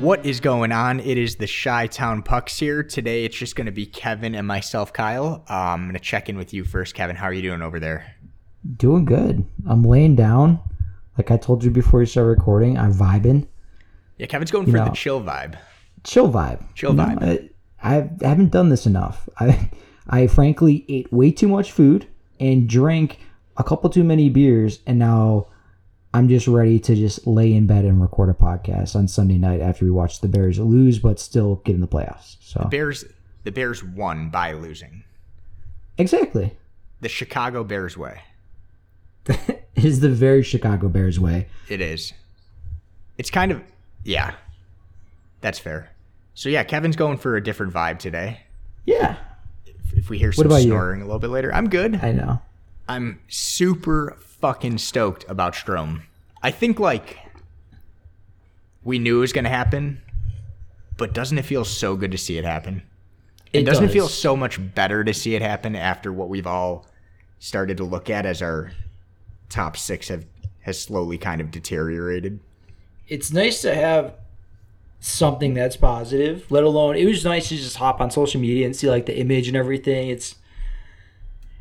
[0.00, 0.98] What is going on?
[1.00, 2.82] It is the Chi Town Pucks here.
[2.82, 5.44] Today it's just going to be Kevin and myself, Kyle.
[5.46, 7.16] Uh, I'm going to check in with you first, Kevin.
[7.16, 8.16] How are you doing over there?
[8.78, 9.44] Doing good.
[9.68, 10.58] I'm laying down.
[11.18, 13.46] Like I told you before we start recording, I'm vibing.
[14.16, 15.58] Yeah, Kevin's going for know, the chill vibe.
[16.02, 16.64] Chill vibe.
[16.74, 17.50] Chill You vibe.
[17.82, 19.28] I, I haven't done this enough.
[19.38, 19.68] I
[20.08, 22.08] I frankly ate way too much food
[22.40, 23.18] and drank
[23.58, 25.48] a couple too many beers, and now
[26.12, 29.60] I'm just ready to just lay in bed and record a podcast on Sunday night
[29.60, 32.36] after we watch the Bears lose, but still get in the playoffs.
[32.40, 33.04] So the Bears
[33.44, 35.04] the Bears won by losing.
[35.98, 36.56] exactly,
[37.00, 38.22] The Chicago Bears way.
[39.26, 41.46] it is the very Chicago Bears way.
[41.68, 42.12] It is.
[43.18, 43.62] It's kind of
[44.04, 44.34] yeah.
[45.42, 45.90] That's fair.
[46.34, 48.40] So yeah, Kevin's going for a different vibe today.
[48.84, 49.16] Yeah,
[49.66, 50.68] If, if we hear some about you?
[50.68, 52.00] snoring a little bit later, I'm good.
[52.02, 52.40] I know.
[52.88, 56.02] I'm super fucking stoked about Strome.
[56.42, 57.18] I think like
[58.82, 60.00] we knew it was gonna happen,
[60.96, 62.82] but doesn't it feel so good to see it happen?
[63.52, 63.92] It doesn't does.
[63.92, 66.86] feel so much better to see it happen after what we've all
[67.38, 68.72] started to look at as our
[69.48, 70.24] top six have
[70.60, 72.40] has slowly kind of deteriorated?
[73.10, 74.14] it's nice to have
[75.00, 78.76] something that's positive let alone it was nice to just hop on social media and
[78.76, 80.36] see like the image and everything it's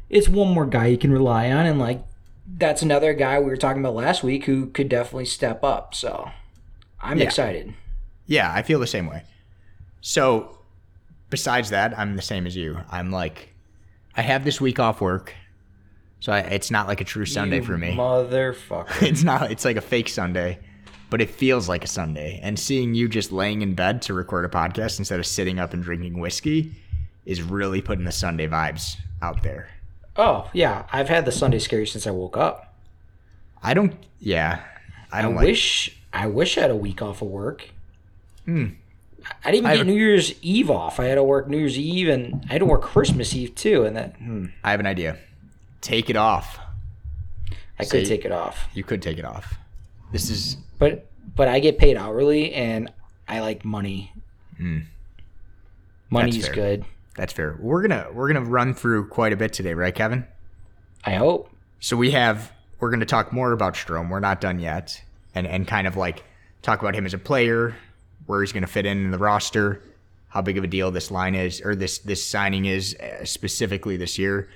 [0.09, 2.03] it's one more guy you can rely on and like
[2.58, 6.30] that's another guy we were talking about last week who could definitely step up so
[7.00, 7.25] i'm Yeah.
[7.25, 7.73] excited
[8.28, 9.23] Yeah, I feel the same way.
[10.02, 10.59] So,
[11.31, 12.77] besides that, I'm the same as you.
[12.92, 13.50] I'm like,
[14.16, 15.33] I have this week off work,
[16.20, 17.92] so I, it's not like a true Sunday You for me.
[17.95, 19.50] motherfucker it's not.
[19.52, 20.59] It's like a fake Sunday,
[21.09, 22.39] but it feels like a Sunday.
[22.44, 25.73] And seeing you just laying in bed to record a podcast instead of sitting up
[25.73, 26.72] and drinking whiskey
[27.25, 29.70] is really putting the Sunday vibes out there.
[30.19, 32.65] Oh yeah i've had the sunday scary since i woke up
[33.61, 33.93] I don't.
[34.21, 34.61] Yeah,
[35.11, 35.45] I i don't like.
[35.47, 37.69] wish i wish i had a week off of work
[38.45, 38.67] Hmm.
[39.43, 40.99] I didn't even I- get New Year's Eve off.
[40.99, 43.83] I had to work New Year's Eve and I had to work Christmas Eve too.
[43.83, 45.17] And that hmm, I have an idea.
[45.81, 46.58] Take it off.
[47.77, 48.69] I could take it off.
[48.73, 49.55] You could take it off.
[50.13, 52.91] This is But but I get paid hourly and
[53.27, 54.13] I like money.
[56.09, 56.55] Money's fair.
[56.55, 56.85] good.
[57.19, 57.57] That's fair.
[57.59, 60.25] We're gonna we're gonna run through quite a bit today, right, Kevin?
[61.03, 61.49] I hope.
[61.81, 64.09] So we have we're gonna talk more about Strome.
[64.09, 65.03] We're not done yet,
[65.35, 66.23] and and kind of like
[66.61, 67.75] talk about him as a player,
[68.25, 69.83] where he's gonna fit in in the roster,
[70.29, 73.97] how big of a deal this line is, or this this signing is uh, specifically
[73.97, 74.49] this year.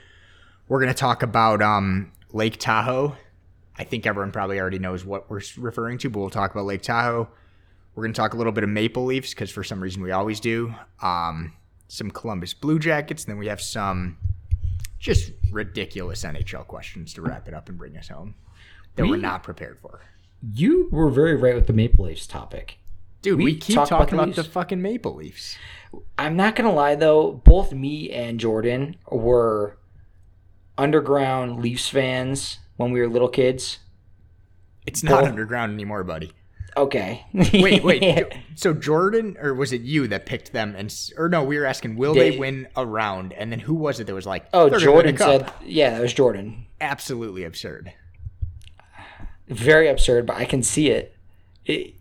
[0.69, 3.18] We're gonna talk about um Lake Tahoe.
[3.78, 6.81] I think everyone probably already knows what we're referring to, but we'll talk about Lake
[6.81, 7.28] Tahoe.
[7.94, 10.12] We're going to talk a little bit of Maple Leafs because for some reason we
[10.12, 10.73] always do.
[11.02, 11.53] Um,
[11.88, 14.18] some Columbus Blue Jackets, and then we have some
[15.00, 18.36] just ridiculous NHL questions to wrap it up and bring us home
[18.96, 20.02] that we, are not prepared for.
[20.54, 22.78] You were very right with the Maple Leafs topic.
[23.22, 25.58] Dude, we, We keep talk about talking the about the fucking Maple Leafs.
[26.18, 29.78] I'm not gonna lie though, both me and Jordan were
[30.78, 33.80] underground Leafs fans when we were little kids.
[34.86, 36.34] It's not Well- underground anymore, buddy.
[36.75, 37.25] Okay.
[37.34, 38.34] Wait, wait.
[38.56, 40.75] So Jordan, or was it you that picked them?
[40.78, 43.34] And or no, we were asking, will they, They- win a round?
[43.34, 45.53] And then who was it that was like, oh, "They're gonna win a Jordan said,
[45.66, 46.66] yeah, that was Jordan.
[46.81, 47.94] absolutely absurd.
[49.47, 51.16] Very absurd, but I can see it.
[51.66, 51.95] It,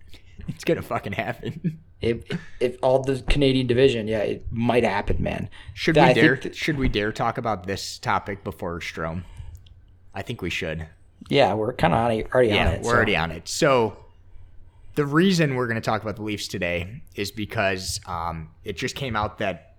[0.49, 1.79] It's gonna fucking happen.
[2.01, 2.25] if,
[2.61, 5.49] if all the Canadian division, yeah, it might happen, man.
[5.75, 6.37] Should I we dare?
[6.37, 9.25] that- should we dare talk about this topic before Strome?
[10.15, 10.87] I think we should.
[11.29, 12.83] Yeah, we're kind of already, already Yeah, on it.
[12.83, 13.49] we're so- already on it.
[13.49, 13.97] So
[14.95, 18.95] the reason we're going to talk about the Leafs today is because um, it just
[18.95, 19.77] came out that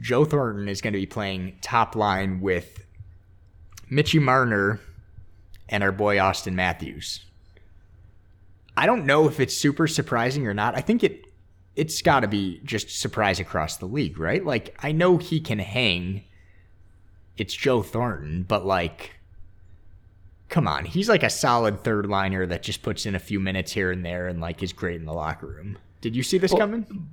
[0.00, 2.84] Joe Thornton is going to be playing top line with
[3.90, 4.80] Mitchy Marner
[5.68, 7.24] and our boy Austin Matthews.
[8.76, 10.76] I don't know if it's super surprising or not.
[10.76, 11.26] I think it
[11.76, 14.44] it's got to be just surprise across the league, right?
[14.44, 16.24] Like I know he can hang.
[17.36, 19.13] It's Joe Thornton, but like
[20.54, 23.72] come on, he's like a solid third liner that just puts in a few minutes
[23.72, 25.76] here and there and like is great in the locker room.
[26.00, 27.08] Did you see this coming?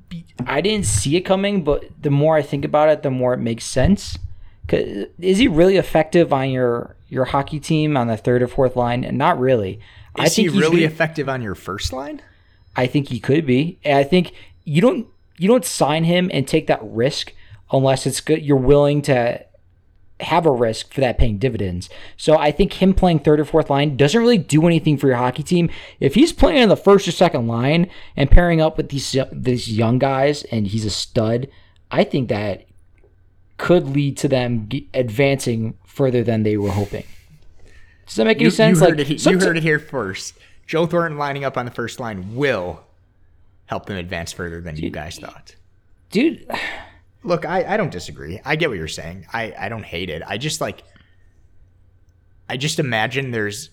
[0.45, 3.39] I didn't see it coming, but the more I think about it, the more it
[3.39, 4.19] makes sense.
[4.69, 9.03] Is he really effective on your your hockey team on the third or fourth line?
[9.03, 9.79] And not really.
[10.19, 12.21] Is he think he's really gonna- effective on your first line?
[12.75, 13.79] I think he could be.
[13.83, 14.33] And I think
[14.65, 15.07] you don't
[15.39, 17.33] you don't sign him and take that risk
[17.71, 18.45] unless it's good.
[18.45, 19.43] You're willing to
[20.21, 21.89] have a risk for that paying dividends.
[22.17, 25.17] So I think him playing third or fourth line doesn't really do anything for your
[25.17, 25.69] hockey team.
[25.99, 29.71] If he's playing on the first or second line and pairing up with these these
[29.71, 31.47] young guys and he's a stud,
[31.89, 32.65] I think that
[33.57, 37.03] could lead to them advancing further than they were hoping.
[38.07, 38.79] Does that make any You, sense?
[38.79, 40.33] you heard, like it, you heard it here first.
[40.67, 42.81] Joe Thornton lining up on the first line will
[43.65, 45.55] help them advance further than you guys thought.
[46.09, 46.45] dude.
[47.23, 48.41] Look, I, I don't disagree.
[48.43, 49.27] I get what you're saying.
[49.31, 50.23] I, I don't hate it.
[50.25, 50.83] I just like
[52.49, 53.69] I just imagine there's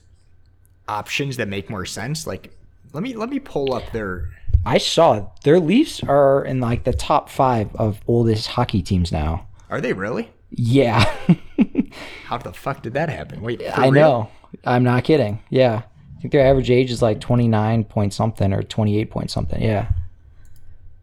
[0.87, 2.27] options that make more sense.
[2.27, 2.53] Like
[2.93, 4.31] let me let me pull up their
[4.67, 9.47] I saw their Leafs are in like the top five of oldest hockey teams now.
[9.71, 10.31] Are they really?
[10.50, 11.05] Yeah,
[12.25, 13.43] How the fuck did that happen?
[13.43, 13.93] Wait, I real?
[13.93, 14.31] know.
[14.65, 15.43] I'm not kidding.
[15.50, 15.83] Yeah,
[16.17, 19.61] I think their average age is like 29 point something or 28 point something.
[19.61, 19.91] Yeah.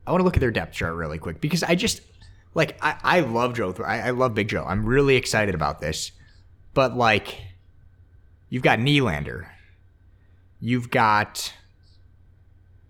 [0.08, 2.02] I want to look at their depth chart really quick because I just
[2.56, 3.76] like I, I love Joe.
[3.86, 4.66] I, I love Big Joe.
[4.68, 6.12] I'm really excited about this.
[6.74, 7.38] But like
[8.50, 9.48] you've got Nylander.
[10.60, 11.54] You've got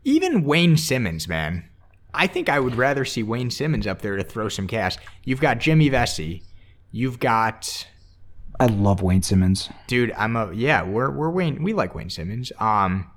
[0.05, 1.67] even Wayne Simmonds, man.
[2.13, 4.95] I think I would rather see Wayne Simmonds up there to throw some cash.
[5.25, 6.43] You've got Jimmy Vesey.
[6.91, 7.87] You've got
[8.57, 9.69] I love Wayne Simmonds.
[9.87, 12.51] dude, I'm a yeah, we're we're Wayne we like Wayne Simmonds.
[12.59, 13.09] Um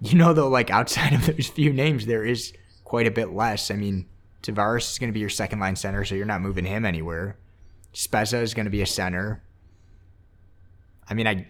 [0.00, 2.52] you know though, like outside of those few names, there is
[2.84, 3.70] quite a bit less.
[3.70, 4.06] I mean,
[4.44, 7.36] Tavares is gonna be your second line center, so you're not moving him anywhere.
[7.94, 9.42] Spezza is gonna be a center.
[11.08, 11.46] I mean I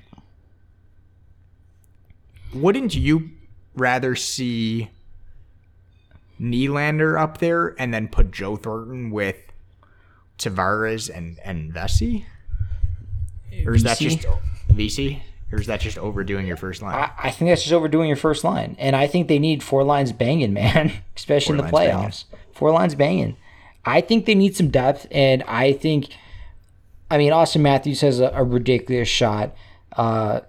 [2.54, 3.30] wouldn't you
[3.74, 4.90] rather see
[6.40, 9.36] Nylander up there and then put Joe Thornton with
[10.38, 12.26] Tavares and and Vesey?
[13.66, 14.26] Or is that just
[14.70, 15.20] VC?
[15.52, 16.96] Or is that just overdoing your first line?
[16.96, 19.84] I, I think that's just overdoing your first line, and I think they need four
[19.84, 22.24] lines banging, man, especially Four in the playoffs.
[22.30, 22.43] banging.
[22.54, 23.36] Four lines banging.
[23.84, 26.08] I think they need some depth, and I think,
[27.10, 29.54] I mean, Austin Matthews has a, a ridiculous shot.
[29.96, 30.40] Uh,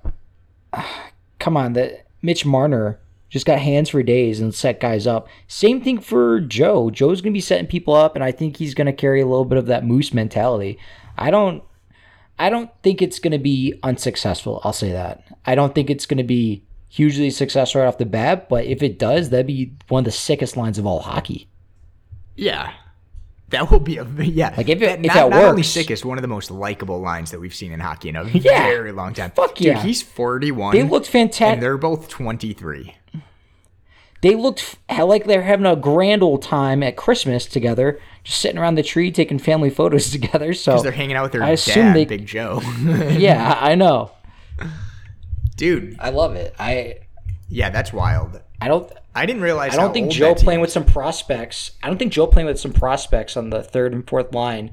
[1.40, 3.00] come on, the Mitch Marner
[3.30, 5.28] just got hands for days and set guys up.
[5.48, 6.90] Same thing for Joe.
[6.90, 9.58] Joe's gonna be setting people up, and I think he's gonna carry a little bit
[9.58, 10.80] of that moose mentality.
[11.18, 11.64] I don't.
[12.38, 14.60] I don't think it's to be unsuccessful.
[14.64, 15.24] I'll say that.
[15.46, 19.00] I don't think it's to be hugely successful right off the bat, but if it
[19.00, 21.48] does, that'd be one of the sickest lines of all hockey.
[22.36, 22.74] Yeah.
[23.50, 24.54] That will be a yeah.
[24.58, 26.28] Like, if it- that, if not, that not only works- sick is one of the
[26.28, 28.64] most likable lines that we've seen in hockey in a Yeah.
[28.64, 29.32] very long time.
[29.32, 29.82] Fuck Dude, yeah.
[29.84, 30.76] he's forty one.
[30.76, 31.62] They looked and fantastic.
[31.62, 32.96] they're both twenty three.
[34.22, 38.74] They looked like they're having a grand old time at Christmas together, just sitting around
[38.76, 40.54] the tree taking family photos together.
[40.56, 42.62] So Because they're hanging out with their I assume dad, they- Big Joe.
[42.80, 44.12] yeah, I know.
[45.56, 46.56] Dude, I love it.
[46.60, 46.98] I
[47.50, 48.42] yeah, that's wild.
[48.60, 49.74] I don't I didn't realize.
[49.74, 51.72] I don't think Joe playing with some prospects.
[51.82, 54.72] I don't think Joe playing with some prospects on the third and fourth line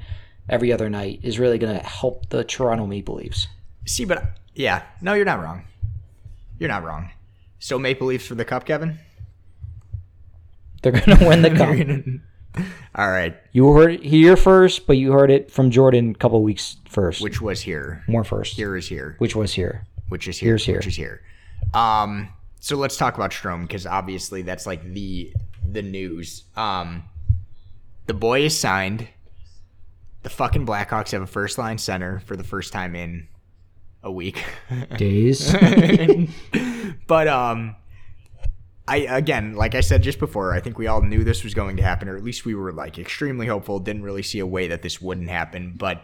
[0.48, 3.46] every other night is really going to help the Toronto Maple Leafs.
[3.86, 5.64] See, but yeah, no, you're not wrong.
[6.58, 7.10] You're not wrong.
[7.60, 8.98] So Maple Leafs for the cup, Kevin.
[10.82, 11.50] They're going to win the
[12.54, 12.64] cup.
[12.94, 16.42] All right, You heard it here first, but you heard it from Jordan a couple
[16.42, 17.22] weeks first.
[17.22, 18.04] which was here.
[18.08, 18.56] More first.
[18.56, 19.14] Here is here.
[19.18, 19.86] Which was here.
[20.08, 20.76] which is here, Here's here.
[20.76, 21.22] which is here.
[21.72, 22.28] Um,
[22.62, 25.34] so let's talk about Strome because obviously that's like the
[25.68, 26.44] the news.
[26.56, 27.02] Um,
[28.06, 29.08] the boy is signed.
[30.22, 33.26] The fucking Blackhawks have a first line center for the first time in
[34.04, 34.44] a week.
[34.96, 35.52] Days.
[37.08, 37.74] but um,
[38.86, 41.76] I again, like I said just before, I think we all knew this was going
[41.78, 43.80] to happen, or at least we were like extremely hopeful.
[43.80, 46.00] Didn't really see a way that this wouldn't happen, but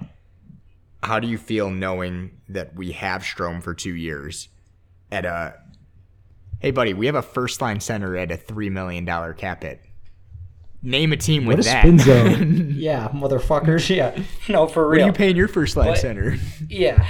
[1.05, 4.49] how do you feel knowing that we have Strome for two years
[5.13, 5.55] at a
[6.61, 9.81] hey buddy we have a first line center at a three million dollar cap hit
[10.83, 12.71] name a team with What a that spin zone.
[12.77, 13.89] yeah, motherfuckers.
[13.97, 14.17] Yeah.
[14.49, 16.37] No, for what are you paying your first line But- center
[16.69, 17.05] Yeah.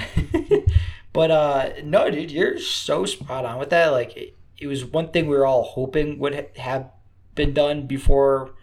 [1.12, 3.88] but uh no, dude, you're so spot on with that.
[3.88, 6.90] Like it, it was one thing we were all hoping would ha- have
[7.34, 8.54] been done before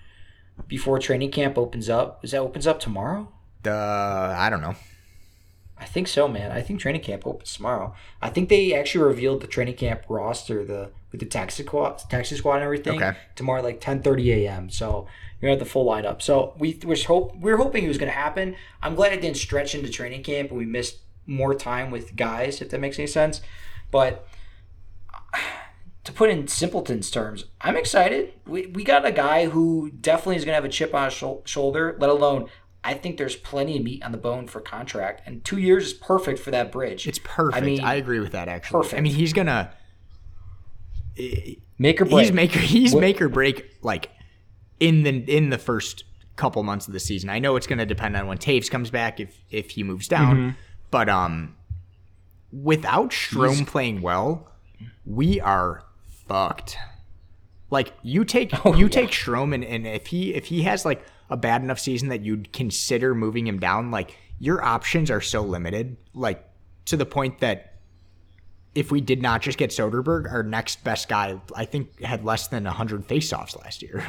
[0.67, 2.25] before training camp opens up.
[2.25, 3.31] Is that opens up tomorrow?
[3.65, 4.75] Uh, i don't know
[5.85, 6.51] I think so, man.
[6.51, 7.93] I think training camp opens tomorrow.
[8.19, 12.35] I think they actually revealed the training camp roster, the with the taxi squad, taxi
[12.35, 13.15] squad, and everything Okay.
[13.35, 14.71] tomorrow, like ten thirty a.m.
[14.71, 15.05] So
[15.39, 16.23] you're gonna have the full lineup.
[16.23, 18.55] So we we hope we are hoping it was gonna happen.
[18.81, 22.61] I'm glad it didn't stretch into training camp and we missed more time with guys,
[22.61, 23.41] if that makes any sense.
[23.91, 24.27] But
[26.03, 28.33] to put in simpleton's terms, I'm excited.
[28.47, 31.13] We, we got a guy who definitely is going to have a chip on his
[31.13, 32.47] shou- shoulder, let alone,
[32.87, 35.21] I think there's plenty of meat on the bone for contract.
[35.25, 37.07] And two years is perfect for that bridge.
[37.07, 38.99] it's perfect i, mean, I agree with that actually perfect.
[38.99, 39.71] i mean he's gonna
[41.77, 42.25] Make or break.
[42.25, 44.09] he's make he's What- make or break like
[44.79, 46.03] in the in the first
[46.35, 47.29] couple months of the season.
[47.29, 50.07] I know it's going to depend on when Toews comes back if if he moves
[50.09, 50.49] down, Mm-hmm.
[50.91, 51.55] but um,
[52.51, 54.51] without Strome playing well,
[55.05, 55.83] we are
[56.27, 56.75] fucked.
[57.71, 61.01] Like you take Oh, you take Strome and, and if he if he has like
[61.29, 65.41] a bad enough season that you'd consider moving him down, like your options are so
[65.41, 66.47] limited, like
[66.85, 67.73] to the point that
[68.73, 72.47] if we did not just get Soderberg, our next best guy, I think, had less
[72.49, 74.05] than 100 faceoffs last year.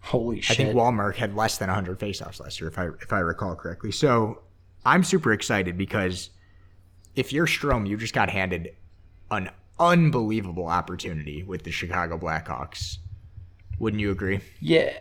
[0.00, 0.60] Holy shit!
[0.60, 3.54] I think Walmart had less than 100 faceoffs last year, if I if I recall
[3.54, 3.90] correctly.
[3.90, 4.42] So
[4.84, 6.28] I'm super excited because
[7.16, 8.74] if you're Strome, you just got handed
[9.30, 12.98] an unbelievable opportunity with the Chicago Blackhawks.
[13.78, 14.40] Wouldn't you agree?
[14.60, 14.92] Yeah,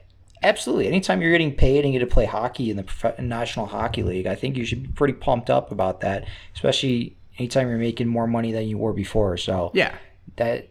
[0.43, 0.87] absolutely.
[0.87, 4.03] Anytime you're getting paid and you get to play hockey in the prof- National Hockey
[4.03, 8.07] League, I think you should be pretty pumped up about that, especially anytime you're making
[8.07, 9.37] more money than you were before.
[9.37, 9.93] So Yeah.
[10.35, 10.67] that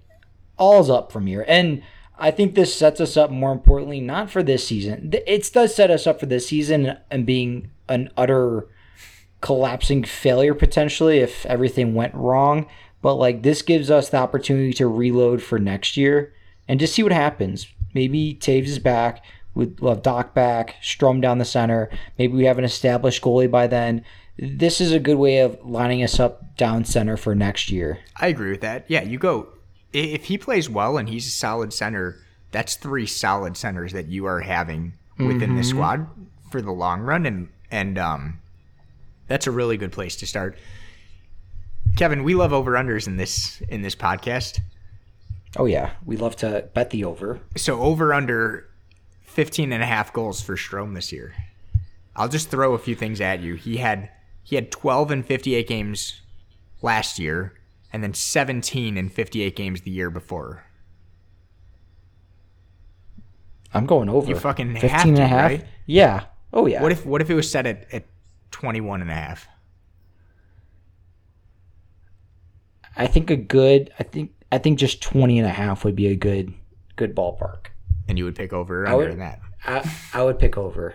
[0.59, 1.45] all's up from here.
[1.49, 1.83] And
[2.19, 5.13] I think this sets us up more importantly, not for this season.
[5.27, 8.69] It does set us up for this season and being an utter
[9.41, 12.67] collapsing failure potentially if everything went wrong.
[13.01, 16.33] But like this gives us the opportunity to reload for next year
[16.69, 17.67] and just see what happens.
[17.95, 19.25] Maybe Toews is back.
[19.55, 21.91] We'll have Dach back, Strome down the center.
[22.19, 24.05] Maybe we have an established goalie by then.
[24.39, 27.99] This is a good way of lining us up down center for next year.
[28.17, 28.87] I agree with that.
[28.89, 29.49] Yeah, you go.
[29.93, 32.17] If he plays well and he's a solid center,
[32.51, 36.07] that's three solid centers that you are having within the squad
[36.51, 38.41] for the long run, and and um,
[39.27, 40.57] that's a really good place to start.
[41.97, 44.61] Kevin, we love over unders in this in this podcast.
[45.57, 47.41] Oh yeah, we love to bet the over.
[47.57, 48.69] So over under
[49.33, 51.35] 15 and a half goals for Strome this year.
[52.15, 53.55] I'll just throw a few things at you.
[53.55, 54.11] He had
[54.43, 56.21] he had 12 and 58 games
[56.83, 57.55] last year
[57.93, 60.65] and then 17 and 58 games the year before.
[63.73, 64.29] I'm going over.
[64.29, 65.51] You fucking 15 have and to, a half.
[65.51, 65.67] right?
[65.87, 66.25] Yeah.
[66.53, 66.83] Oh yeah.
[66.83, 68.05] What if what if it was set at, at
[68.51, 69.49] 21 and a half?
[72.95, 76.09] I think a good I think I think just 20 and a half would be
[76.09, 76.53] a good
[76.97, 77.69] good ballpark.
[78.09, 79.41] And you would pick over or I under would- in that.
[79.65, 80.95] I I would pick over.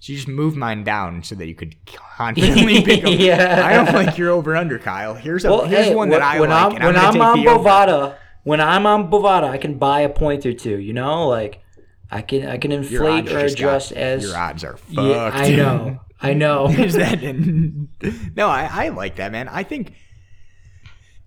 [0.00, 3.14] So you just move mine down so that you could confidently pick over.
[3.14, 3.62] Yeah.
[3.66, 5.14] I don't like your over under, Kyle.
[5.14, 6.74] Here's a Well, here's hey, one that I when like.
[6.80, 7.38] I'm when I'm, I'm on.
[7.44, 10.78] Bovada, when I'm on Bovada, I can buy a point or two.
[10.78, 11.60] You know, like
[12.10, 14.92] I can I can inflate or just got- adjust as your odds are fucked.
[15.08, 16.00] Yeah, I know.
[16.22, 16.68] I know.
[16.70, 17.20] Is that
[18.36, 18.48] no?
[18.48, 19.48] I, I like that, man.
[19.48, 19.92] I think,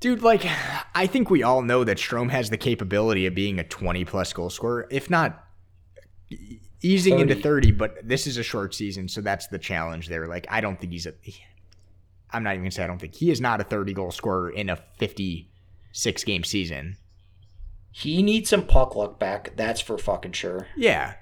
[0.04, 0.46] dude, like,
[0.94, 4.50] I think we all know that Strome has the capability of being a twenty-plus goal
[4.50, 5.46] scorer, if not
[6.82, 7.42] easing into 30.
[7.42, 7.72] thirty.
[7.72, 10.28] But this is a short season, so that's the challenge there.
[10.28, 11.14] Like, I don't think he's a.
[12.32, 14.70] I'm not even gonna say I don't think he is not a thirty-goal scorer in
[14.70, 16.98] a fifty-six game season.
[17.92, 19.56] he needs some puck luck back.
[19.56, 20.68] That's for fucking sure.
[20.76, 21.14] Yeah.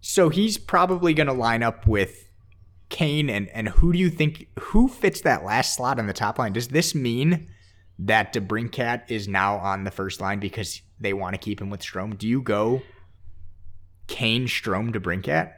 [0.00, 2.28] So he's probably going to line up with
[2.88, 6.38] Kane and and who do you think who fits that last slot on the top
[6.38, 6.52] line?
[6.52, 7.48] Does this mean
[8.06, 11.80] that DeBrincat is now on the first line because they want to keep him with
[11.80, 12.16] Strome?
[12.16, 12.82] Do you go
[14.06, 15.52] Kane, Strome, DeBrincat,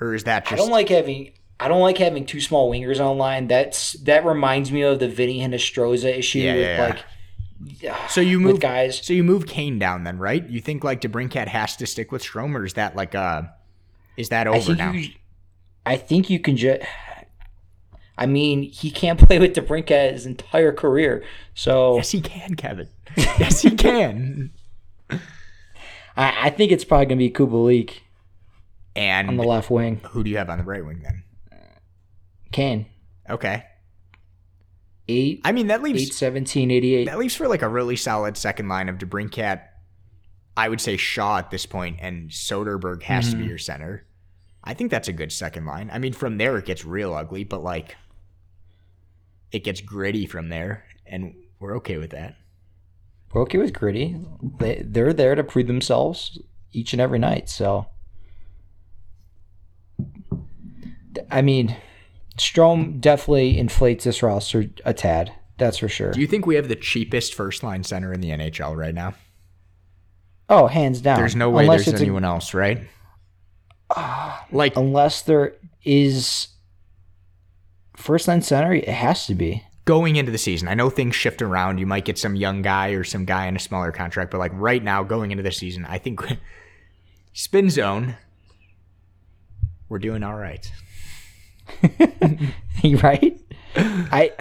[0.00, 0.54] or is that just?
[0.54, 3.46] I don't like having I don't like having two small wingers online.
[3.46, 6.88] That's that reminds me of the Vinnie Hinostroza issue Yeah, with yeah, yeah.
[6.88, 7.04] like
[8.08, 9.04] so you move guys.
[9.04, 10.48] So you move Kane down then, right?
[10.48, 13.42] You think like DeBrincat has to stick with Strome, or is that like uh
[14.16, 14.92] is that over think now?
[14.92, 15.10] you
[15.84, 16.82] I think you can just
[18.20, 21.24] I mean, he can't play with DeBrincat his entire career.
[21.54, 22.88] So yes, he can, Kevin.
[23.16, 24.52] yes, he can.
[25.10, 25.20] I,
[26.16, 28.00] I think it's probably gonna be Kubalik
[28.94, 30.00] And on the left wing.
[30.10, 31.24] who do you have on the right wing then?
[32.52, 32.86] Kane.
[33.28, 33.64] Okay.
[35.08, 37.04] 8 I mean that 8 leaves 17 88.
[37.06, 39.62] that leaves for like a really solid second line of DeBrincat.
[40.56, 43.48] I would say Shaw at this point, and Soderberg has to be mm-hmm.
[43.48, 44.04] your center.
[44.62, 45.90] I think that's a good second line.
[45.92, 47.96] I mean, from there it gets real ugly, but like
[49.52, 52.36] it gets gritty from there, and we're okay with that.
[53.32, 54.16] We're okay with gritty.
[54.58, 56.38] They they're there to prove themselves
[56.72, 57.48] each and every night.
[57.48, 57.86] So,
[61.30, 61.76] I mean,
[62.38, 65.32] Strome definitely inflates this roster a tad.
[65.58, 66.12] That's for sure.
[66.12, 69.14] Do you think we have the cheapest first line center in the NHL right now?
[70.52, 71.16] oh, hands down.
[71.16, 72.80] There's no way Unless there's it's a- anyone else, right?
[73.90, 75.54] Ah, like unless there
[75.84, 76.48] is
[78.00, 78.72] first line center.
[78.72, 79.64] It has to be.
[79.84, 81.78] going into the season, I know things shift around.
[81.78, 84.52] You might get some young guy or some guy in a smaller contract, but like
[84.54, 86.20] right now, going into the season, I think
[87.32, 88.16] spin zone,
[89.88, 90.70] we're doing all right.
[92.82, 93.38] You right?
[93.76, 94.32] I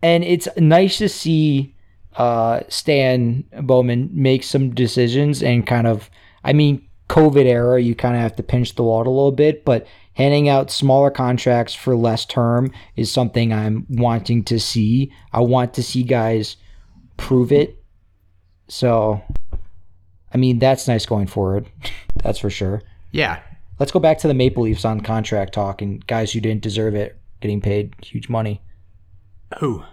[0.00, 1.74] and it's nice to see
[2.16, 6.08] uh, Stan Bowman make some decisions and kind of.
[6.44, 9.64] I mean, COVID era, you kind of have to pinch the water a little bit,
[9.64, 15.12] but handing out smaller contracts for less term is something I'm wanting to see.
[15.32, 16.56] I want to see guys
[17.16, 17.82] prove it.
[18.68, 19.22] So,
[20.34, 21.66] I mean, that's nice going forward.
[22.22, 22.82] that's for sure.
[23.12, 23.40] Yeah,
[23.78, 26.94] Let's go back to the Maple Leafs on contract talk and guys who didn't deserve
[26.94, 28.62] it getting paid huge money.
[29.58, 29.84] who?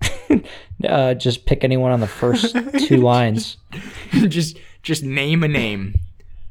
[0.88, 3.56] uh, just pick anyone on the first two lines.
[4.28, 5.94] just just name a name.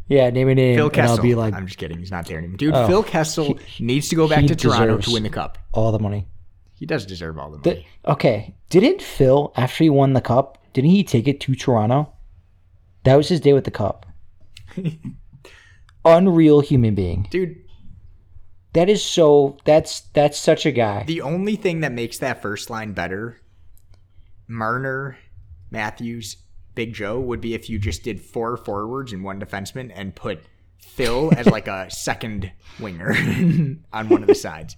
[0.10, 1.16] Yeah, name a name, Phil and Kessel.
[1.18, 2.00] I'll be like I'm just kidding.
[2.00, 2.58] He's not there anymore.
[2.58, 5.58] Dude, Oh, Phil Kessel needs to go back to Toronto to win the cup.
[5.72, 6.28] all the money.
[6.74, 7.88] He does deserve all the The- money.
[8.08, 10.58] okay, didn't Phil after he won the cup?
[10.74, 12.12] Didn't he take it to Toronto?
[13.04, 14.06] That was his day with the cup.
[16.06, 17.28] Unreal human being.
[17.30, 17.58] Dude,
[18.74, 19.58] That is so.
[19.66, 21.04] That's that's such a guy.
[21.04, 23.38] the only thing that makes that first line better,
[24.48, 25.18] Marner,
[25.72, 26.38] Matthews,
[26.80, 30.40] Big Joe, would be if you just did four forwards and one defenseman and put
[30.78, 33.10] Phil as like a second winger
[33.92, 34.78] on one of the sides.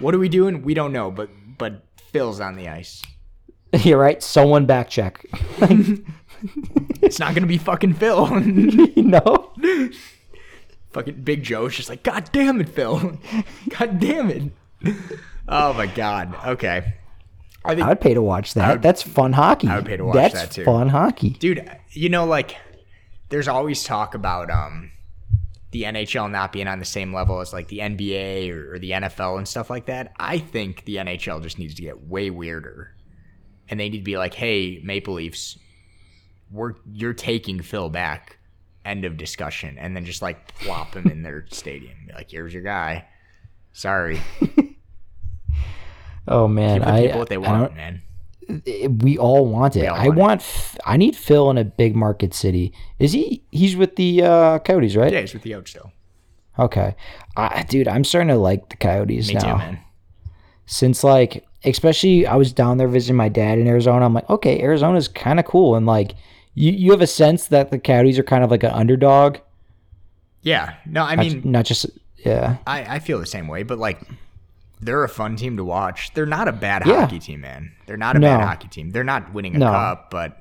[0.00, 0.62] What are we doing?
[0.62, 3.00] We don't know, but but Phil's on the ice.
[3.72, 4.20] You're right.
[4.20, 5.24] Someone back check.
[7.00, 8.26] It's not gonna be fucking Phil.
[8.96, 9.52] no.
[10.90, 13.20] fucking Big Joe's just like, God damn it, Phil.
[13.78, 14.52] God damn it.
[15.48, 16.34] Oh my god.
[16.44, 16.94] Okay.
[17.64, 18.72] I think I would pay to watch that.
[18.72, 19.68] would- That's fun hockey.
[19.68, 20.64] I would pay to watch That's that, too.
[20.64, 21.30] fun hockey.
[21.30, 22.56] dude you know like
[23.28, 24.92] there's always talk about um
[25.72, 28.90] the nhl not being on the same level as like the nba or, or the
[28.90, 32.92] nfl and stuff like that i think the nhl just needs to get way weirder
[33.68, 35.58] and they need to be like hey maple leafs
[36.50, 38.38] we're you're taking phil back
[38.84, 42.52] end of discussion and then just like plop him in their stadium be like here's
[42.54, 43.04] your guy
[43.72, 44.20] sorry
[46.28, 48.02] Oh man, give the I, people what they want man
[49.02, 49.86] we all want it.
[49.86, 50.20] all I want it.
[50.20, 50.40] want.
[50.40, 52.72] F- I need Phil in a big market city.
[52.98, 53.44] Is he?
[53.52, 55.12] He's with the uh, Coyotes, right?
[55.12, 55.92] yeah he's with the Yotes still
[56.58, 56.96] Okay.
[57.36, 59.40] I, dude, I'm starting to like the Coyotes me now.
[59.40, 59.78] too man
[60.66, 64.04] Since like, especially I was down there visiting my dad in Arizona.
[64.04, 66.14] I'm like, okay, Arizona's kind of cool, and like,
[66.54, 69.36] you you have a sense that the Coyotes are kind of like an underdog.
[70.42, 71.86] yeah no i Not- mean not just
[72.24, 72.56] yeah.
[72.66, 74.00] I, I feel the same way, but like
[74.80, 76.12] they're a fun team to watch.
[76.14, 77.00] They're not a bad Yeah.
[77.02, 77.72] hockey team, man.
[77.86, 78.90] They're not a bad hockey team.
[78.90, 79.66] They're not winning a No.
[79.70, 80.40] cup, but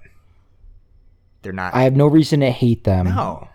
[1.41, 1.73] they're not.
[1.75, 3.07] I have no reason to hate them.
[3.07, 3.47] no,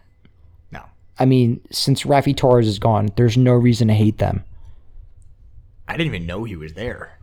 [0.72, 0.82] no.
[1.18, 4.44] I mean, since Raffi Torres is gone, there's no reason to hate them.
[5.88, 7.18] I didn't even know he was there.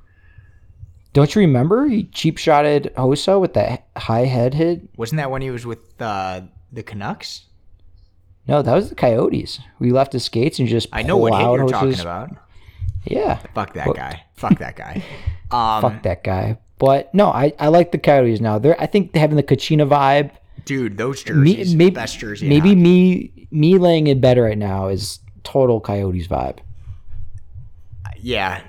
[1.14, 4.82] Don't you remember he cheap shotted Hossa with that high head hit?
[4.96, 7.48] Wasn't that when he was with uh, the Canucks?
[8.48, 9.60] No, that was the Coyotes.
[9.80, 12.30] We left his skates and just I know what hit you're talking about.
[13.06, 14.24] Yeah, Fuck that guy.
[14.36, 15.04] Fuck that guy.
[15.52, 16.58] Um, fuck that guy.
[16.80, 18.58] But no, I, I like the Coyotes now.
[18.58, 20.32] They're I think they're having the Kachina vibe.
[20.64, 22.48] dude, those jerseys, Me, maybe best jersey.
[22.48, 26.60] maybe me me laying in bed right now is total Coyotes vibe.
[28.22, 28.62] yeah.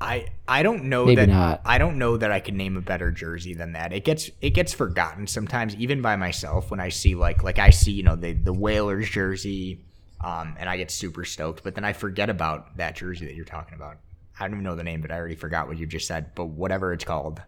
[0.00, 1.60] I I don't know Maybe that not.
[1.64, 3.92] I don't know that I could name a better jersey than that.
[3.92, 7.70] It gets it gets forgotten sometimes, even by myself when I see like like I
[7.70, 9.84] see you know the the Whalers jersey,
[10.20, 11.62] um, and I get super stoked.
[11.62, 13.98] But then I forget about that jersey that you're talking about.
[14.38, 16.34] I don't even know the name, but I already forgot what you just said.
[16.34, 17.42] But whatever it's called,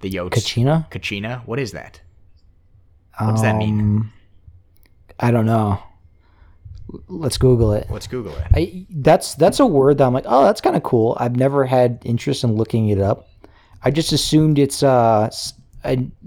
[0.00, 0.90] the Yotes Kachina.
[0.90, 1.46] Kachina.
[1.46, 2.00] What is that?
[3.18, 4.10] What does that mean?
[5.18, 5.82] I don't know.
[7.08, 7.86] Let's Google it.
[7.90, 8.46] Let's Google it.
[8.54, 11.16] I, that's that's a word that I'm like, oh, that's kind of cool.
[11.20, 13.28] I've never had interest in looking it up.
[13.84, 15.30] I just assumed it's uh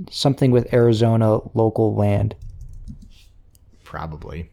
[0.09, 2.35] something with Arizona local land.
[3.83, 4.49] Probably.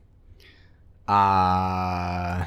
[1.11, 2.45] Uh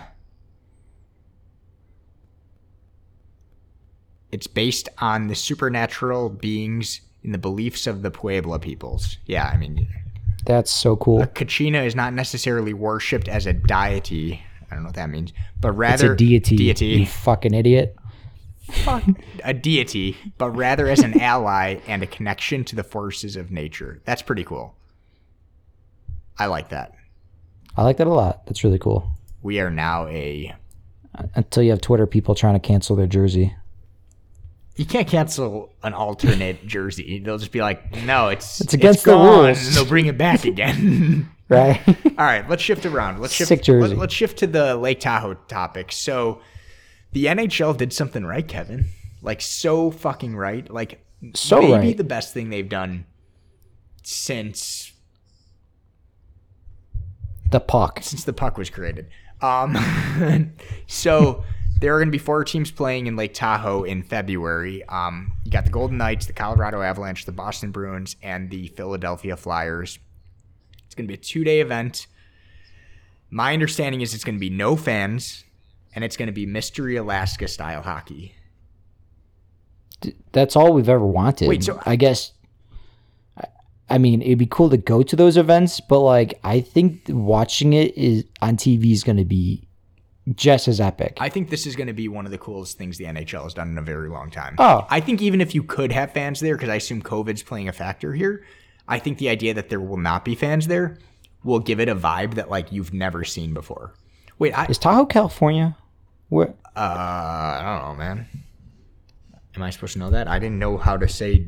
[4.32, 9.18] It's based on the supernatural beings in the beliefs of the Pueblo peoples.
[9.28, 9.88] Yeah, I mean,
[10.46, 11.22] That's so cool.
[11.22, 14.42] a Kachina is not necessarily worshipped as a deity.
[14.72, 16.56] I don't know what that means, but It's rather a deity.
[16.58, 16.86] Deity.
[16.88, 17.96] You fucking idiot.
[18.72, 19.04] Fuck.
[19.44, 24.02] a deity, but rather as an ally and a connection to the forces of nature.
[24.06, 24.74] That's pretty cool.
[26.40, 26.94] I like that.
[27.76, 28.46] I like that a lot.
[28.46, 29.10] That's really cool.
[29.42, 30.54] We are now a
[31.36, 33.56] Until you have Twitter people trying to cancel their jersey.
[34.76, 37.20] You can't cancel an alternate jersey.
[37.20, 39.68] They'll just be like, "No, it's It's against the gone," rules.
[39.68, 41.30] and they'll bring it back again.
[41.50, 41.82] Right?
[41.88, 43.20] All right, let's shift around.
[43.20, 43.50] Let's shift.
[43.50, 43.94] Sick jersey.
[43.96, 45.92] Let, us shift to the Lake Tahoe topic.
[45.92, 46.42] So,
[47.12, 48.86] the NHL did something right, Kevin.
[49.22, 50.68] Like so fucking right.
[50.72, 51.06] Like
[51.36, 51.98] So maybe right.
[51.98, 53.06] the best thing they've done
[54.04, 54.83] since
[57.54, 58.00] the puck.
[58.02, 59.08] since the puck was created.
[59.42, 59.78] Um,
[60.88, 61.44] so
[61.80, 64.84] there are going to be four teams playing in Lake Tahoe in February.
[64.86, 69.36] Um, you got the Golden Knights, the Colorado Avalanche, the Boston Bruins, and the Philadelphia
[69.36, 70.00] Flyers.
[70.86, 72.08] It's going to be a two-day event.
[73.30, 75.44] My understanding is it's going to be no fans,
[75.96, 78.36] and it's going to be Mystery Alaska style hockey.
[80.32, 81.48] That's all we've ever wanted.
[81.50, 82.32] Wait, so- I guess.
[83.90, 87.74] I- mean, it'd be cool to go to those events, but like, I think watching
[87.74, 89.68] it is on TV is going to be
[90.36, 91.18] just as epic.
[91.20, 93.54] I think this is going to be one of the coolest things the NHL has
[93.54, 94.56] done in a very long time.
[94.58, 94.88] Oh.
[94.90, 97.74] I think even if you could have fans there, because I assume COVID's playing a
[97.74, 98.46] factor here,
[98.88, 100.98] I think the idea that there will not be fans there
[101.44, 103.94] will give it a vibe that like you've never seen before.
[104.40, 105.76] Wait, I Is Tahoe, California?
[106.30, 106.54] Where?
[106.76, 108.28] uh, I don't know, man.
[109.56, 110.28] Am I supposed to know that?
[110.28, 111.46] I didn't know how to say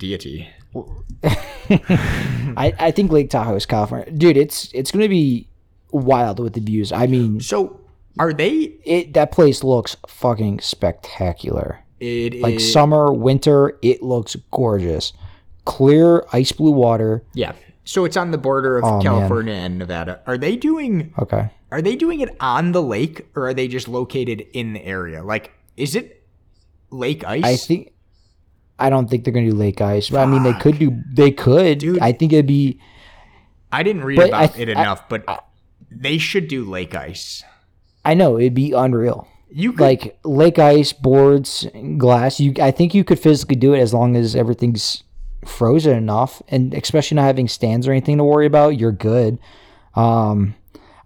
[0.00, 0.48] deity.
[1.70, 4.36] I, I think Lake Tahoe is California, dude.
[4.36, 5.48] It's it's gonna be
[5.92, 6.90] wild with the views.
[6.92, 7.80] I mean, So,
[8.18, 8.74] are they?
[8.84, 11.80] it that place looks fucking spectacular.
[12.00, 15.12] It Like is- summer, winter, it looks gorgeous.
[15.64, 17.22] Clear ice blue water.
[17.34, 17.52] Yeah.
[17.84, 19.02] So it's on the border of Oh, man.
[19.02, 20.20] California and Nevada.
[20.26, 21.12] Are they doing?
[21.18, 21.50] Okay.
[21.70, 25.22] Are they doing it on the lake, or are they just located in the area?
[25.22, 26.22] Like, is it
[26.90, 27.44] lake ice?
[27.44, 27.92] I think
[28.80, 30.10] I don't think they're gonna do lake ice.
[30.10, 31.00] But I mean, they could do.
[31.12, 31.78] They could.
[31.78, 31.98] Dude.
[32.00, 32.78] I think it'd be.
[33.72, 35.24] I didn't read I about th- it I- enough, but
[35.90, 37.44] they should do lake ice.
[38.04, 39.28] I know it'd be unreal.
[39.52, 41.66] You could, Like lake ice, boards,
[41.98, 42.38] glass.
[42.40, 45.02] You, I think you could physically do it as long as everything's
[45.44, 48.78] frozen enough, and especially not having stands or anything to worry about.
[48.78, 49.38] You're good.
[49.94, 50.54] Um,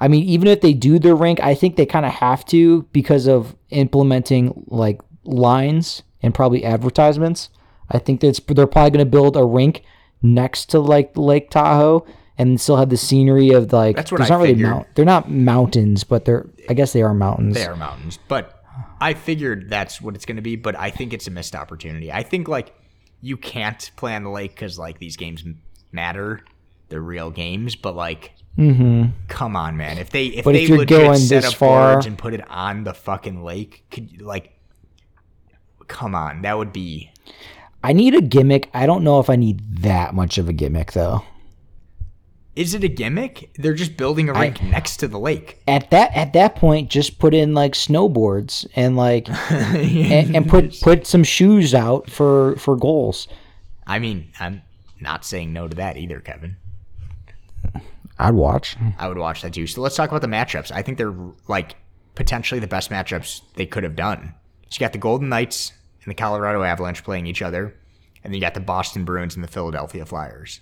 [0.00, 2.82] I mean, even if they do their rink, I think they kind of have to
[2.92, 7.48] because of implementing like lines and probably advertisements.
[7.94, 9.84] I think that's they're probably going to build a rink
[10.22, 12.04] next to like Lake Tahoe
[12.36, 13.96] and still have the scenery of like.
[13.96, 14.88] That's what there's I not really mount.
[14.94, 16.46] They're not mountains, but they're.
[16.68, 17.54] I guess they are mountains.
[17.54, 18.62] they are mountains, but
[19.00, 20.56] I figured that's what it's going to be.
[20.56, 22.12] But I think it's a missed opportunity.
[22.12, 22.74] I think like
[23.20, 25.44] you can't play on the lake because like these games
[25.92, 26.40] matter.
[26.88, 28.32] They're real games, but like.
[28.58, 29.06] Mm-hmm.
[29.26, 29.98] Come on, man!
[29.98, 32.34] If they if But they if legit going set this up far- boards and put
[32.34, 34.52] it on the fucking lake, could you, like,
[35.88, 37.10] come on, that would be
[37.84, 38.70] I need a gimmick.
[38.72, 41.22] I don't know if I need that much of a gimmick though.
[42.56, 43.50] Is it a gimmick?
[43.56, 45.60] They're just building a rink next to the lake.
[45.68, 50.80] At that at that point, just put in like snowboards and like and, and put
[50.80, 53.28] put some shoes out for for goals.
[53.86, 54.62] I mean, I'm
[54.98, 56.56] not saying no to that either, Kevin.
[58.18, 58.76] I'd watch.
[58.98, 59.66] I would watch that too.
[59.66, 60.70] So let's talk about the matchups.
[60.70, 61.14] I think they're
[61.48, 61.76] like
[62.14, 64.32] potentially the best matchups they could have done.
[64.70, 65.72] So you got the Golden Knights
[66.04, 67.74] and the Colorado Avalanche playing each other,
[68.22, 70.60] and then you got the Boston Bruins and the Philadelphia Flyers.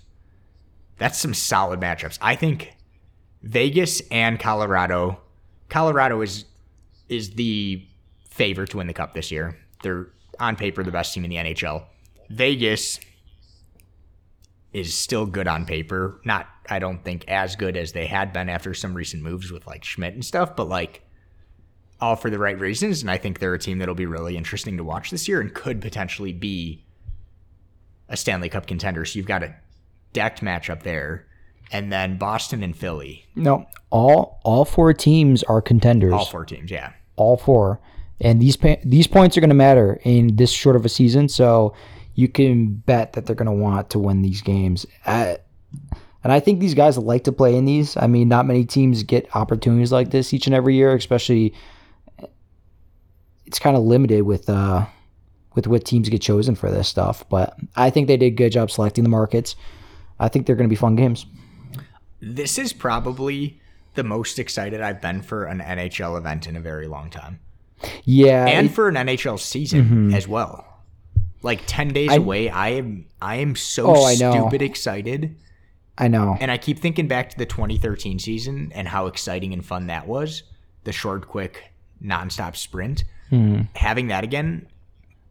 [0.97, 2.17] That's some solid matchups.
[2.21, 2.73] I think
[3.41, 5.19] Vegas and Colorado.
[5.69, 6.45] Colorado is
[7.09, 7.85] is the
[8.29, 9.57] favorite to win the cup this year.
[9.83, 10.07] They're
[10.39, 11.85] on paper the best team in the NHL.
[12.29, 12.99] Vegas
[14.71, 16.19] is still good on paper.
[16.25, 19.67] Not, I don't think, as good as they had been after some recent moves with
[19.67, 21.03] like Schmidt and stuff, but like
[22.03, 23.01] all for the right reasons.
[23.01, 25.53] And I think they're a team that'll be really interesting to watch this year and
[25.53, 26.83] could potentially be
[28.09, 29.05] a Stanley Cup contender.
[29.05, 29.55] So you've got a
[30.11, 31.25] decked matchup there.
[31.71, 36.13] And then Boston and Philly, No, all all four teams are contenders.
[36.13, 36.69] all four teams.
[36.69, 36.91] Yeah.
[37.15, 37.79] all four,
[38.21, 41.29] and these pa- these points are going to matter in this short of a season.
[41.29, 41.73] So
[42.15, 44.85] you can bet that they're going to want to win these games.
[45.05, 45.35] Uh,
[46.23, 47.97] and I think these guys like to play in these.
[47.97, 51.53] I mean, not many teams get opportunities like this each and every year, especially.
[53.53, 54.87] It's kind of limited with uh,
[55.53, 58.51] with what teams get chosen for this stuff, but I think they did a good
[58.51, 59.55] job selecting the markets.
[60.19, 61.27] I think they're going to be fun games.
[62.19, 63.61] This is probably
[63.93, 67.41] the most excited I've been for an NHL event in a very long time.
[68.05, 70.65] Yeah, and it- for an NHL season as well.
[71.43, 75.35] Like ten days away, I am I am so Oh, I stupid excited,
[75.95, 76.37] I know.
[76.41, 80.07] and I keep thinking back to the 2013 season and how exciting and fun that
[80.07, 80.41] was.
[80.85, 81.65] The short, quick,
[82.03, 83.03] nonstop sprint.
[83.33, 83.61] Hmm.
[83.75, 84.67] Having that again,